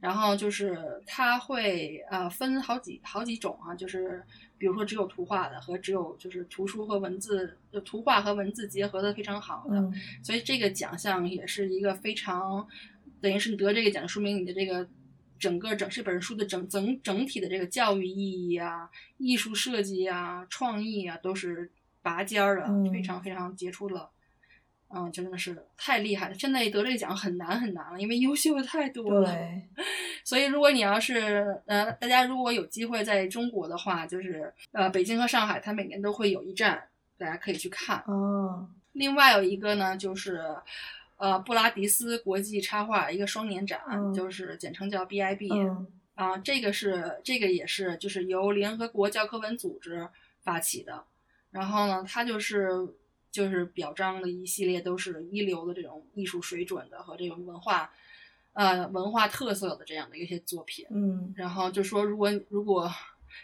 [0.00, 4.22] 然后就是它会呃分好几好几种啊，就是
[4.60, 12.68] 比如说只有图画的和只有就是图书和文字，就图画和文字结合的非常好的，嗯所以这个奖项也是一个非常，
[13.22, 14.86] 等于是你得这个奖，说明你的这个
[15.38, 21.70] 整个整这本书的整整整体的这个教育意义啊、艺术设计啊、创意啊，都是
[22.02, 24.10] 拔尖儿的，嗯非常非常杰出的。
[24.92, 26.34] 嗯，真的是太厉害了！
[26.34, 29.30] 现在得这个奖很难很难了，因为优秀的太多了。
[29.32, 29.62] 对，
[30.24, 36.82] 所以，如果你要是呃，大家如果有机会在中国的话，就是呃，北京和上海，它每年都会有一站，
[37.16, 38.02] 大家可以去看。
[38.06, 40.44] 哦另外有一个呢，就是
[41.16, 45.86] 呃布拉迪斯国际插画一个双年展，嗯就是简称叫 BIB 嗯
[46.16, 50.06] 啊、这个是这个也是就是由联合国教科文组织
[50.42, 51.04] 发起的，
[51.52, 52.68] 然后呢，它就是
[53.30, 57.90] 就是表彰的一系列都是一流的这种艺术水准的和这种文化
[58.52, 60.84] 呃文化特色的这样的一些作品。
[60.90, 62.90] 嗯然后就说，如果如果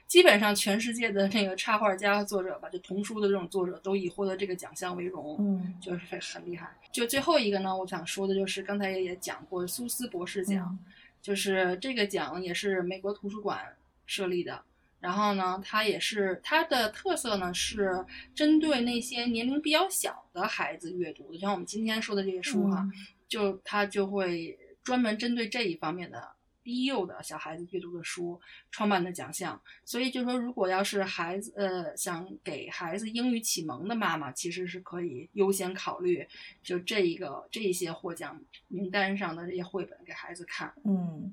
[0.09, 6.77] 基本上全世界的那个插画家作者吧，就童书的这种作者都以获得这个奖项为荣，嗯就是很很厉害。
[6.91, 13.61] 就最后一个呢，我想说的就是刚才也讲过苏斯博士奖，嗯就是这个奖也是美国图书馆
[14.07, 14.61] 设立的。
[15.07, 18.05] 然后呢，它也是它的特色呢，是
[18.35, 22.93] 针对那些年龄比较小的孩子阅读的，像我们今天说的这些书哈，嗯
[23.29, 26.29] 就它就会专门针对这一方面的
[26.65, 28.41] 低幼的小孩子阅读的书
[28.73, 29.63] 创办的奖项。
[29.85, 36.27] 所以就说，如果要是孩子呃想给孩子英语启蒙的妈妈，其实是可以优先考虑
[36.65, 38.37] 就这一个这一些获奖
[38.67, 40.75] 名单上的这些绘本给孩子看。
[40.85, 41.33] 嗯。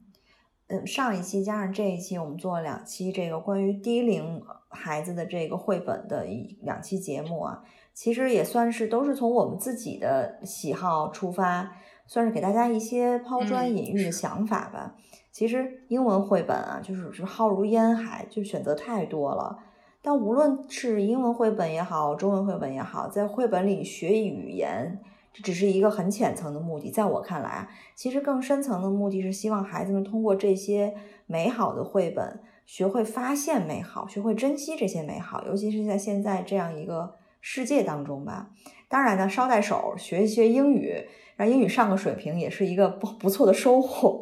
[0.73, 7.61] 嗯，上一期加上这一期，我们做了两期这个关于低龄孩子的这个绘本的一两期节目啊，
[7.93, 11.75] 其实也算是都是从我们自己的喜好出发，
[12.07, 14.95] 算是给大家一些抛砖嗯引玉的想法吧。
[15.31, 19.59] 其实英文绘本啊，就是是浩如烟海，就选择太多了。
[20.01, 24.99] 但无论是英文绘本也好，中文绘本也好，在绘本里学语言，
[25.33, 26.91] 这只是一个很浅层的目的。
[26.91, 30.93] 在我看来，其实更深层的目的是希望孩子们通过这些
[31.25, 38.51] 美好的绘本，学会发现美好，学会珍惜这些美好，尤其是在现在这样一个世界当中吧。
[38.87, 44.21] 当然呢，捎带手学一学英语，让英语上个水平，也是一个不不错的收获。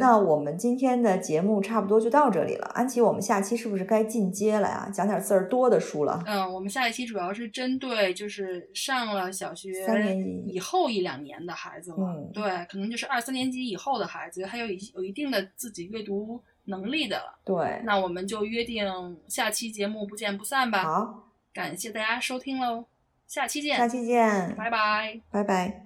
[0.00, 2.66] 那我们今天的节目差不多就到这里了。
[2.74, 4.90] 安琪，我们下期是不是该进阶了呀？
[4.92, 6.22] 讲点字儿多的书了。
[6.26, 17.38] 嗯，我们下一期主要是针对就是上了小学三年级以后一两年的孩子了，嗯对，可能就是二三年级以后的孩子，还有一有一定的自己阅读能力的了。
[17.44, 18.84] 对，那我们就约定
[19.28, 20.82] 下期节目不见不散吧。
[20.82, 22.86] 好，感谢大家收听喽，
[23.28, 25.20] 下期见，下期见，拜拜。
[25.30, 25.85] 拜拜。